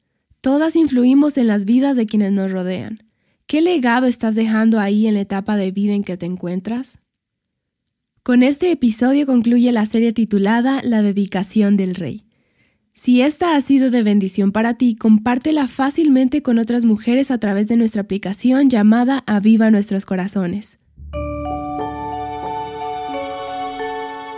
Todas 0.41 0.75
influimos 0.75 1.37
en 1.37 1.47
las 1.47 1.65
vidas 1.65 1.97
de 1.97 2.05
quienes 2.05 2.31
nos 2.31 2.51
rodean. 2.51 3.08
¿Qué 3.49 3.61
legado 3.61 4.05
estás 4.05 4.35
dejando 4.35 4.79
ahí 4.79 5.07
en 5.07 5.15
la 5.15 5.21
etapa 5.21 5.57
de 5.57 5.71
vida 5.71 5.93
en 5.93 6.03
que 6.03 6.17
te 6.17 6.27
encuentras? 6.27 6.99
Con 8.21 8.43
este 8.43 8.69
episodio 8.71 9.25
concluye 9.25 9.71
la 9.71 9.87
serie 9.87 10.13
titulada 10.13 10.81
La 10.83 11.01
dedicación 11.01 11.75
del 11.75 11.95
rey. 11.95 12.25
Si 12.93 13.23
esta 13.23 13.55
ha 13.55 13.61
sido 13.61 13.89
de 13.89 14.03
bendición 14.03 14.51
para 14.51 14.75
ti, 14.75 14.95
compártela 14.95 15.67
fácilmente 15.67 16.43
con 16.43 16.59
otras 16.59 16.85
mujeres 16.85 17.31
a 17.31 17.39
través 17.39 17.67
de 17.67 17.75
nuestra 17.75 18.03
aplicación 18.03 18.69
llamada 18.69 19.23
Aviva 19.25 19.71
Nuestros 19.71 20.05
Corazones. 20.05 20.77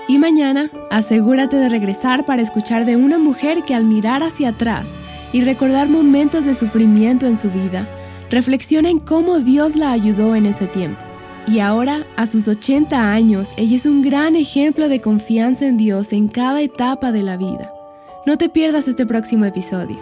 Y 0.07 0.19
mañana, 0.19 0.71
asegúrate 0.89 1.57
de 1.57 1.67
regresar 1.67 2.25
para 2.25 2.41
escuchar 2.41 2.85
de 2.85 2.95
una 2.95 3.17
mujer 3.17 3.63
que 3.63 3.75
al 3.75 3.83
mirar 3.83 4.23
hacia 4.23 4.51
atrás 4.51 4.89
y 5.33 5.41
recordar 5.41 5.89
momentos 5.89 6.45
de 6.45 6.53
sufrimiento 6.53 7.27
en 7.27 7.37
su 7.37 7.51
vida, 7.51 7.89
Reflexiona 8.31 8.89
en 8.89 8.99
cómo 8.99 9.39
Dios 9.39 9.75
la 9.75 9.91
ayudó 9.91 10.37
en 10.37 10.45
ese 10.45 10.65
tiempo. 10.65 11.01
Y 11.47 11.59
ahora, 11.59 12.05
a 12.15 12.27
sus 12.27 12.47
80 12.47 13.11
años, 13.11 13.49
ella 13.57 13.75
es 13.75 13.85
un 13.85 14.01
gran 14.01 14.37
ejemplo 14.37 14.87
de 14.87 15.01
confianza 15.01 15.65
en 15.65 15.75
Dios 15.75 16.13
en 16.13 16.29
cada 16.29 16.61
etapa 16.61 17.11
de 17.11 17.23
la 17.23 17.35
vida. 17.35 17.73
No 18.25 18.37
te 18.37 18.47
pierdas 18.47 18.87
este 18.87 19.05
próximo 19.05 19.43
episodio. 19.43 19.97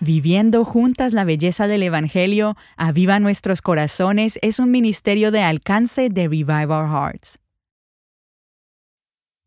Viviendo 0.00 0.64
juntas 0.64 1.12
la 1.12 1.22
belleza 1.22 1.68
del 1.68 1.84
Evangelio, 1.84 2.56
Aviva 2.76 3.20
Nuestros 3.20 3.62
Corazones 3.62 4.40
es 4.42 4.58
un 4.58 4.72
ministerio 4.72 5.30
de 5.30 5.42
alcance 5.42 6.08
de 6.08 6.22
Revive 6.22 6.74
Our 6.74 6.88
Hearts. 6.88 7.38